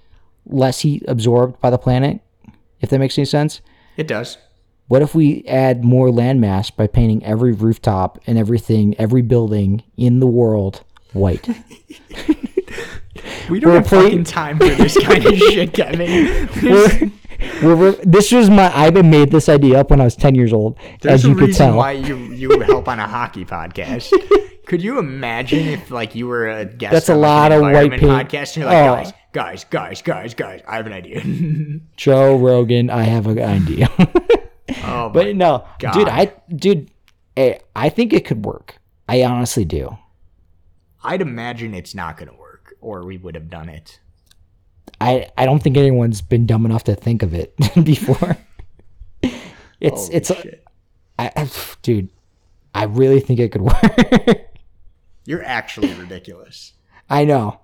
[0.45, 2.21] less heat absorbed by the planet.
[2.81, 3.61] If that makes any sense.
[3.97, 4.39] It does.
[4.93, 10.21] What if we add more landmass by painting every rooftop and everything, every building in
[10.21, 10.85] the world
[11.15, 11.49] white?
[13.49, 16.47] We don't We're have play- fucking time for this kind of shit, Kevin.
[17.63, 20.53] we're, we're, this was my I made this idea up when I was 10 years
[20.53, 21.77] old, There's as a you could reason tell.
[21.79, 24.13] why you you help on a hockey podcast.
[24.67, 27.91] Could you imagine if like you were a guest That's a like, lot of white
[27.93, 28.03] paint.
[28.03, 29.11] podcast and you're like, Oh.
[29.33, 31.23] guys, guys, guys, guys, guys, I have an idea.
[31.97, 33.89] Joe Rogan, I have an idea.
[34.85, 35.93] oh, but no, God.
[35.95, 36.91] dude, I dude,
[37.37, 38.79] eh, I think it could work.
[39.09, 39.97] I honestly do.
[41.05, 43.99] I'd imagine it's not going to work, or we would have done it.
[45.01, 47.55] I I don't think anyone's been dumb enough to think of it
[47.85, 48.37] before.
[49.81, 50.65] It's Holy it's shit.
[51.19, 51.51] I, I-
[51.83, 52.11] dude,
[52.73, 54.47] I really think it could work.
[55.25, 56.73] You're actually ridiculous.
[57.11, 57.59] I know.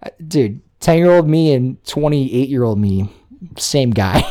[0.00, 3.10] Uh, Dude, 10 year old me and 28 year old me,
[3.58, 4.22] same guy.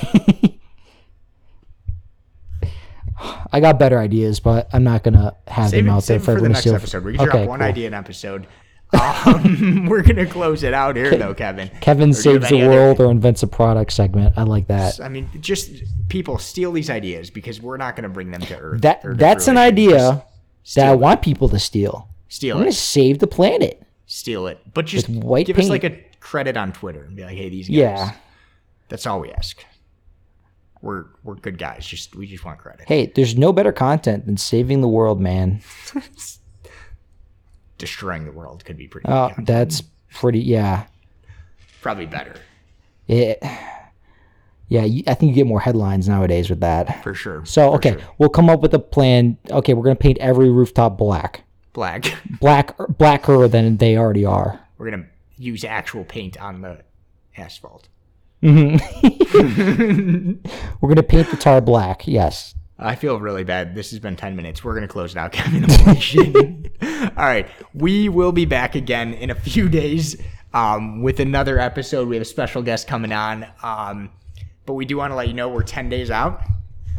[3.18, 6.20] I got better ideas, but I'm not going to have Save them it, out there
[6.20, 6.76] for for the everyone to next steal.
[6.76, 7.04] episode.
[7.06, 7.68] We can drop Okay, one cool.
[7.68, 8.48] idea an episode.
[8.94, 11.70] Um, we're gonna close it out here, though, Kevin.
[11.82, 14.34] Kevin Or do you have saves the any other- world or invents a product segment.
[14.38, 15.00] I like that.
[15.02, 15.72] I mean, just
[16.08, 18.82] people steal these ideas because we're not going to bring them to Earth.
[18.82, 20.24] That to that's an idea
[20.76, 21.00] that I it.
[21.00, 22.08] want people to steal.
[22.30, 22.68] Steal I'm it.
[22.68, 23.82] to save the planet.
[24.06, 24.60] Steal it.
[24.74, 25.72] But just With white give us paint.
[25.72, 28.12] like a credit on Twitter and be like, "Hey, these guys." Yeah.
[28.88, 29.66] That's all we ask.
[30.82, 31.86] We're we're good guys.
[31.86, 32.86] Just we just want credit.
[32.88, 35.62] Hey, there's no better content than saving the world, man.
[37.78, 39.08] Destroying the world could be pretty.
[39.10, 39.46] Oh, good.
[39.46, 39.82] that's
[40.14, 40.40] pretty.
[40.40, 40.86] Yeah.
[41.82, 42.34] Probably better
[43.08, 43.44] It,
[44.70, 47.04] yeah, you, I think you get more headlines nowadays with that.
[47.04, 47.46] for sure.
[47.46, 48.02] So For okay, sure.
[48.18, 49.38] we'll come up with a plan.
[49.52, 52.06] Okay, we're gonna paint every rooftop black, black.
[52.40, 54.60] black, blacker than they already are.
[54.80, 55.06] We're gonna
[55.38, 56.82] use actual paint on the
[57.38, 57.88] asphalt.
[60.82, 62.08] We're gonna paint the tar black.
[62.08, 62.54] Yes.
[62.78, 63.74] I feel really bad.
[63.74, 64.64] This has been 10 minutes.
[64.64, 65.64] We're going to close it out, Kevin.
[67.18, 67.48] All right.
[67.74, 70.22] We will be back again in a few days
[70.54, 72.10] um, with another episode.
[72.10, 73.48] We have a special guest coming on.
[73.64, 74.12] Um,
[74.66, 76.42] but we do want to let you know we're 10 days out.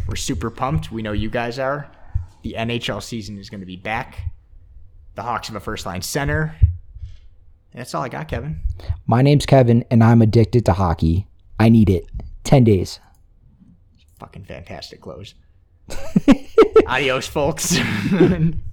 [0.09, 0.91] We're super pumped.
[0.91, 1.91] We know you guys are.
[2.43, 4.19] The NHL season is going to be back.
[5.15, 6.57] The Hawks have a first line center.
[6.61, 8.61] And that's all I got, Kevin.
[9.07, 11.26] My name's Kevin, and I'm addicted to hockey.
[11.59, 12.07] I need it.
[12.45, 13.01] Ten days.
[14.19, 15.35] Fucking fantastic close.
[16.87, 17.79] Adios, folks.